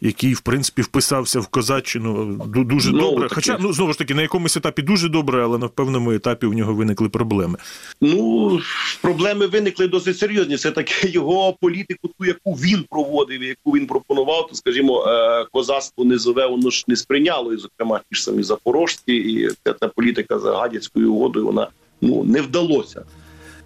який, 0.01 0.33
в 0.33 0.39
принципі, 0.41 0.81
вписався 0.81 1.39
в 1.39 1.47
козаччину 1.47 2.25
ду- 2.35 2.65
дуже 2.65 2.91
Ну, 2.91 2.99
добре. 2.99 3.23
таке. 3.23 3.35
Хоча, 3.35 3.57
ну 3.61 3.73
знову 3.73 3.91
ж 3.91 3.97
таки, 3.97 4.13
на 4.13 4.21
якомусь 4.21 4.57
етапі 4.57 4.81
дуже 4.81 5.09
добре, 5.09 5.43
але 5.43 5.57
на 5.57 5.67
певному 5.67 6.11
етапі 6.11 6.45
у 6.45 6.53
нього 6.53 6.73
виникли 6.73 7.09
проблеми. 7.09 7.57
Ну 8.01 8.59
проблеми 9.01 9.47
виникли 9.47 9.87
досить 9.87 10.17
серйозні. 10.17 10.55
Все 10.55 10.71
таки 10.71 11.07
його 11.09 11.53
політику, 11.61 12.07
ту 12.19 12.25
яку 12.25 12.53
він 12.53 12.85
проводив, 12.89 13.43
яку 13.43 13.71
він 13.71 13.87
пропонував, 13.87 14.47
то 14.47 14.55
скажімо, 14.55 15.05
е, 15.07 15.45
козацтво 15.51 16.05
низове 16.05 16.47
воно 16.47 16.69
ж 16.69 16.83
не 16.87 16.95
сприйняло, 16.95 17.53
і 17.53 17.57
зокрема 17.57 17.99
ті 18.09 18.15
ж 18.15 18.23
самі 18.23 18.43
запорожці, 18.43 19.13
і 19.13 19.49
ця, 19.63 19.73
ця 19.79 19.87
політика 19.87 20.39
за 20.39 20.57
гадяцькою 20.57 21.13
угодою 21.13 21.45
вона 21.45 21.67
ну 22.01 22.23
не 22.23 22.41
вдалося. 22.41 23.03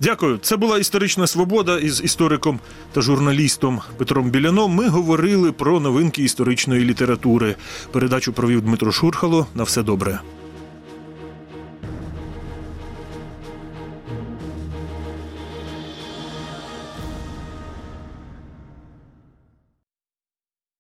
Дякую. 0.01 0.37
Це 0.37 0.57
була 0.57 0.77
історична 0.77 1.27
свобода 1.27 1.79
із 1.79 2.03
істориком 2.03 2.59
та 2.93 3.01
журналістом 3.01 3.81
Петром 3.97 4.29
Біляном. 4.29 4.71
Ми 4.71 4.87
говорили 4.87 5.51
про 5.51 5.79
новинки 5.79 6.23
історичної 6.23 6.85
літератури. 6.85 7.55
Передачу 7.91 8.33
провів 8.33 8.61
Дмитро 8.61 8.91
Шурхало. 8.91 9.47
На 9.55 9.63
все 9.63 9.83
добре. 9.83 10.19